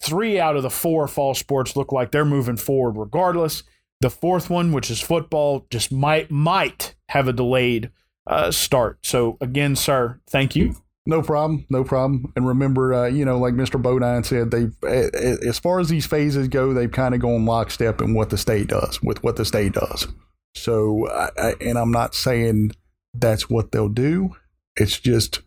Three 0.03 0.38
out 0.38 0.57
of 0.57 0.62
the 0.62 0.70
four 0.70 1.07
fall 1.07 1.35
sports 1.35 1.77
look 1.77 1.92
like 1.92 2.11
they're 2.11 2.25
moving 2.25 2.57
forward 2.57 2.99
regardless. 3.01 3.62
The 4.01 4.11
fourth 4.11 4.51
one, 4.51 4.73
which 4.73 4.91
is 4.91 5.01
football, 5.01 5.67
just 5.71 5.91
might 5.91 6.31
might 6.31 6.95
have 7.09 7.29
a 7.29 7.33
delayed 7.33 7.91
uh, 8.27 8.51
start. 8.51 8.99
So 9.05 9.39
again, 9.41 9.77
sir, 9.77 10.21
thank 10.29 10.55
you. 10.55 10.77
No 11.07 11.23
problem, 11.23 11.65
no 11.71 11.85
problem. 11.85 12.33
And 12.35 12.47
remember, 12.47 12.93
uh, 12.93 13.07
you 13.07 13.25
know, 13.25 13.39
like 13.39 13.55
Mr. 13.55 13.81
Bonine 13.81 14.27
said, 14.27 14.51
they 14.51 15.49
as 15.49 15.59
far 15.59 15.79
as 15.79 15.89
these 15.89 16.05
phases 16.05 16.49
go, 16.49 16.75
they've 16.75 16.91
kind 16.91 17.15
of 17.15 17.21
gone 17.21 17.47
lockstep 17.47 18.01
in 18.01 18.13
what 18.13 18.31
the 18.31 18.37
state 18.37 18.67
does 18.67 19.01
with 19.03 19.23
what 19.23 19.37
the 19.37 19.45
state 19.45 19.73
does. 19.73 20.09
So, 20.57 21.09
I, 21.11 21.55
and 21.61 21.79
I'm 21.79 21.93
not 21.93 22.15
saying 22.15 22.73
that's 23.15 23.49
what 23.49 23.71
they'll 23.71 23.89
do. 23.89 24.35
It's 24.75 24.99
just 24.99 25.43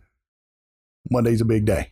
Monday's 1.11 1.41
a 1.41 1.45
big 1.45 1.65
day. 1.65 1.91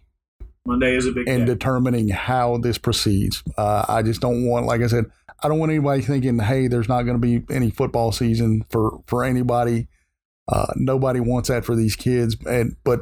Monday 0.66 0.96
is 0.96 1.06
a 1.06 1.12
big 1.12 1.28
and 1.28 1.46
day. 1.46 1.54
determining 1.54 2.10
how 2.10 2.58
this 2.58 2.78
proceeds. 2.78 3.44
Uh, 3.58 3.86
I 3.88 4.02
just 4.02 4.22
don't 4.22 4.46
want, 4.46 4.66
like 4.66 4.82
I 4.82 4.88
said, 4.88 5.06
I 5.44 5.48
don't 5.48 5.60
want 5.60 5.72
anybody 5.72 6.02
thinking, 6.02 6.40
hey, 6.40 6.68
there's 6.68 6.90
not 6.90 7.04
going 7.04 7.20
to 7.20 7.40
be 7.40 7.54
any 7.54 7.70
football 7.70 8.12
season 8.12 8.66
for 8.70 9.02
for 9.08 9.24
anybody. 9.24 9.88
Uh, 10.52 10.74
nobody 10.76 11.20
wants 11.20 11.50
that 11.50 11.66
for 11.66 11.76
these 11.76 11.96
kids. 11.96 12.38
And 12.46 12.76
but 12.84 13.02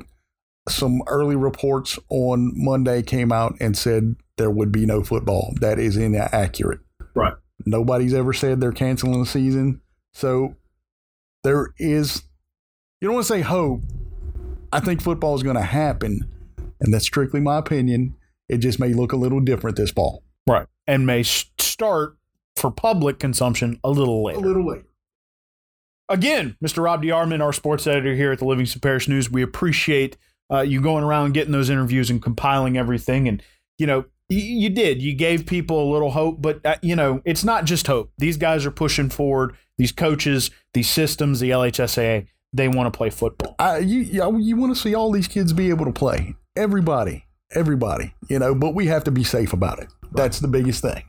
some 0.68 1.02
early 1.08 1.36
reports 1.36 2.00
on 2.10 2.52
Monday 2.56 3.04
came 3.04 3.32
out 3.32 3.56
and 3.60 3.78
said 3.78 4.16
there 4.38 4.50
would 4.50 4.72
be 4.72 4.86
no 4.86 5.04
football. 5.04 5.54
That 5.62 5.80
is 5.80 5.96
inaccurate. 5.96 6.80
Right. 7.14 7.34
Nobody's 7.66 8.14
ever 8.14 8.34
said 8.34 8.60
they're 8.60 8.72
canceling 8.72 9.20
the 9.20 9.26
season. 9.26 9.82
So 10.14 10.56
there 11.44 11.74
is, 11.78 12.24
you 13.00 13.08
don't 13.08 13.16
want 13.16 13.28
to 13.28 13.34
say 13.34 13.42
hope. 13.42 13.82
I 14.74 14.80
think 14.80 15.02
football 15.02 15.36
is 15.36 15.44
going 15.44 15.56
to 15.56 15.62
happen. 15.62 16.20
And 16.82 16.94
that's 16.94 17.06
strictly 17.06 17.40
my 17.40 17.58
opinion. 17.58 18.16
It 18.50 18.58
just 18.58 18.80
may 18.80 18.94
look 18.94 19.14
a 19.14 19.18
little 19.18 19.40
different 19.40 19.78
this 19.78 19.92
fall. 19.92 20.24
Right. 20.48 20.68
And 20.88 21.06
may 21.06 21.24
start 21.24 22.18
for 22.56 22.72
public 22.72 23.20
consumption 23.20 23.80
a 23.84 23.90
little 23.90 24.24
later. 24.24 24.40
A 24.40 24.42
little 24.42 24.66
later. 24.66 24.86
again, 26.10 26.58
Mr. 26.64 26.84
Rob 26.84 27.04
DeArmond, 27.04 27.42
our 27.42 27.54
sports 27.54 27.88
editor 27.88 28.16
here 28.16 28.32
at 28.32 28.40
the 28.40 28.46
Livingston 28.46 28.82
Parish 28.82 29.08
News, 29.08 29.30
we 29.30 29.42
appreciate 29.42 30.18
uh, 30.52 30.62
you 30.62 30.82
going 30.82 31.04
around 31.04 31.34
getting 31.34 31.52
those 31.52 31.70
interviews 31.70 32.10
and 32.10 32.22
compiling 32.22 32.78
everything. 32.78 33.28
And, 33.28 33.42
you 33.78 33.88
know, 33.88 34.06
you 34.30 34.70
did. 34.70 35.02
You 35.02 35.14
gave 35.14 35.46
people 35.46 35.84
a 35.84 35.90
little 35.92 36.12
hope, 36.12 36.42
but 36.42 36.66
uh, 36.66 36.78
you 36.82 36.96
know 36.96 37.22
it's 37.26 37.44
not 37.44 37.66
just 37.66 37.88
hope. 37.88 38.12
These 38.18 38.38
guys 38.38 38.66
are 38.66 38.72
pushing 38.72 39.10
forward. 39.10 39.56
These 39.78 39.92
coaches, 39.92 40.50
these 40.74 40.90
systems, 40.90 41.40
the 41.40 41.52
LHSAA, 41.52 42.28
they 42.52 42.68
want 42.68 42.92
to 42.92 42.98
play 42.98 43.10
football. 43.10 43.56
Uh, 43.60 43.80
you 43.84 44.00
you, 44.00 44.38
you 44.40 44.56
want 44.56 44.76
to 44.76 44.82
see 44.82 44.96
all 44.96 45.12
these 45.12 45.28
kids 45.28 45.54
be 45.54 45.70
able 45.70 45.86
to 45.86 45.92
play. 45.92 46.36
Everybody, 46.56 47.26
everybody, 47.52 48.14
you 48.30 48.40
know. 48.40 48.56
But 48.56 48.74
we 48.74 48.88
have 48.88 49.04
to 49.04 49.12
be 49.12 49.24
safe 49.24 49.54
about 49.54 49.80
it. 49.80 49.90
Right. 50.02 50.16
That's 50.16 50.40
the 50.40 50.48
biggest 50.48 50.82
thing. 50.82 51.04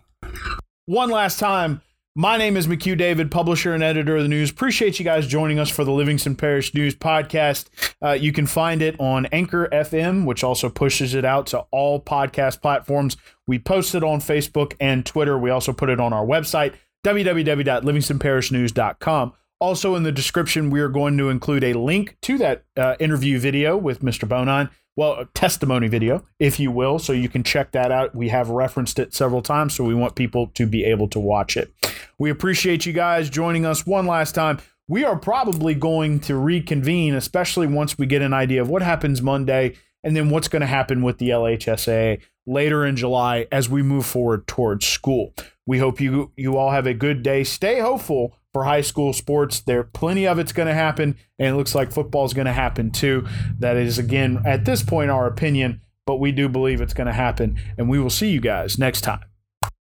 One 0.88 1.10
last 1.10 1.40
time, 1.40 1.82
my 2.14 2.36
name 2.36 2.56
is 2.56 2.68
McHugh 2.68 2.96
David, 2.96 3.32
publisher 3.32 3.74
and 3.74 3.82
editor 3.82 4.18
of 4.18 4.22
the 4.22 4.28
news. 4.28 4.52
Appreciate 4.52 5.00
you 5.00 5.04
guys 5.04 5.26
joining 5.26 5.58
us 5.58 5.68
for 5.68 5.82
the 5.82 5.90
Livingston 5.90 6.36
Parish 6.36 6.74
News 6.74 6.94
podcast. 6.94 7.66
Uh, 8.00 8.12
you 8.12 8.32
can 8.32 8.46
find 8.46 8.80
it 8.80 8.94
on 9.00 9.26
Anchor 9.32 9.68
FM, 9.72 10.26
which 10.26 10.44
also 10.44 10.68
pushes 10.68 11.12
it 11.12 11.24
out 11.24 11.48
to 11.48 11.58
all 11.72 12.00
podcast 12.00 12.62
platforms. 12.62 13.16
We 13.48 13.58
post 13.58 13.96
it 13.96 14.04
on 14.04 14.20
Facebook 14.20 14.74
and 14.78 15.04
Twitter. 15.04 15.36
We 15.36 15.50
also 15.50 15.72
put 15.72 15.90
it 15.90 15.98
on 15.98 16.12
our 16.12 16.24
website, 16.24 16.74
www.livingstonparishnews.com. 17.04 19.32
Also, 19.58 19.94
in 19.96 20.04
the 20.04 20.12
description, 20.12 20.70
we 20.70 20.78
are 20.78 20.88
going 20.88 21.18
to 21.18 21.30
include 21.30 21.64
a 21.64 21.72
link 21.72 22.16
to 22.22 22.38
that 22.38 22.64
uh, 22.76 22.94
interview 23.00 23.40
video 23.40 23.76
with 23.76 24.02
Mr. 24.02 24.28
Bonine 24.28 24.70
well, 24.96 25.12
a 25.12 25.26
testimony 25.26 25.88
video, 25.88 26.24
if 26.40 26.58
you 26.58 26.70
will. 26.70 26.98
So 26.98 27.12
you 27.12 27.28
can 27.28 27.42
check 27.42 27.72
that 27.72 27.92
out. 27.92 28.14
We 28.14 28.30
have 28.30 28.48
referenced 28.48 28.98
it 28.98 29.14
several 29.14 29.42
times, 29.42 29.74
so 29.74 29.84
we 29.84 29.94
want 29.94 30.14
people 30.14 30.48
to 30.54 30.66
be 30.66 30.84
able 30.84 31.06
to 31.08 31.20
watch 31.20 31.56
it. 31.56 31.72
We 32.18 32.30
appreciate 32.30 32.86
you 32.86 32.94
guys 32.94 33.28
joining 33.28 33.66
us 33.66 33.86
one 33.86 34.06
last 34.06 34.34
time. 34.34 34.58
We 34.88 35.04
are 35.04 35.16
probably 35.16 35.74
going 35.74 36.20
to 36.20 36.36
reconvene, 36.36 37.14
especially 37.14 37.66
once 37.66 37.98
we 37.98 38.06
get 38.06 38.22
an 38.22 38.32
idea 38.32 38.62
of 38.62 38.68
what 38.68 38.82
happens 38.82 39.20
Monday 39.20 39.74
and 40.02 40.16
then 40.16 40.30
what's 40.30 40.48
going 40.48 40.60
to 40.60 40.66
happen 40.66 41.02
with 41.02 41.18
the 41.18 41.30
LHSAA 41.30 42.22
later 42.46 42.86
in 42.86 42.96
July 42.96 43.48
as 43.50 43.68
we 43.68 43.82
move 43.82 44.06
forward 44.06 44.46
towards 44.46 44.86
school. 44.86 45.34
We 45.66 45.78
hope 45.78 46.00
you 46.00 46.32
you 46.36 46.56
all 46.56 46.70
have 46.70 46.86
a 46.86 46.94
good 46.94 47.22
day. 47.22 47.44
Stay 47.44 47.80
hopeful 47.80 48.36
for 48.52 48.64
high 48.64 48.80
school 48.80 49.12
sports. 49.12 49.60
There 49.60 49.84
plenty 49.84 50.26
of 50.26 50.38
it's 50.38 50.52
going 50.52 50.68
to 50.68 50.74
happen, 50.74 51.16
and 51.38 51.48
it 51.48 51.56
looks 51.56 51.74
like 51.74 51.92
football 51.92 52.24
is 52.24 52.32
going 52.32 52.46
to 52.46 52.52
happen 52.52 52.90
too. 52.90 53.26
That 53.58 53.76
is 53.76 53.98
again 53.98 54.42
at 54.46 54.64
this 54.64 54.82
point 54.82 55.10
our 55.10 55.26
opinion, 55.26 55.80
but 56.06 56.16
we 56.16 56.32
do 56.32 56.48
believe 56.48 56.80
it's 56.80 56.94
going 56.94 57.08
to 57.08 57.12
happen, 57.12 57.58
and 57.76 57.88
we 57.88 57.98
will 57.98 58.10
see 58.10 58.30
you 58.30 58.40
guys 58.40 58.78
next 58.78 59.02
time. 59.02 59.20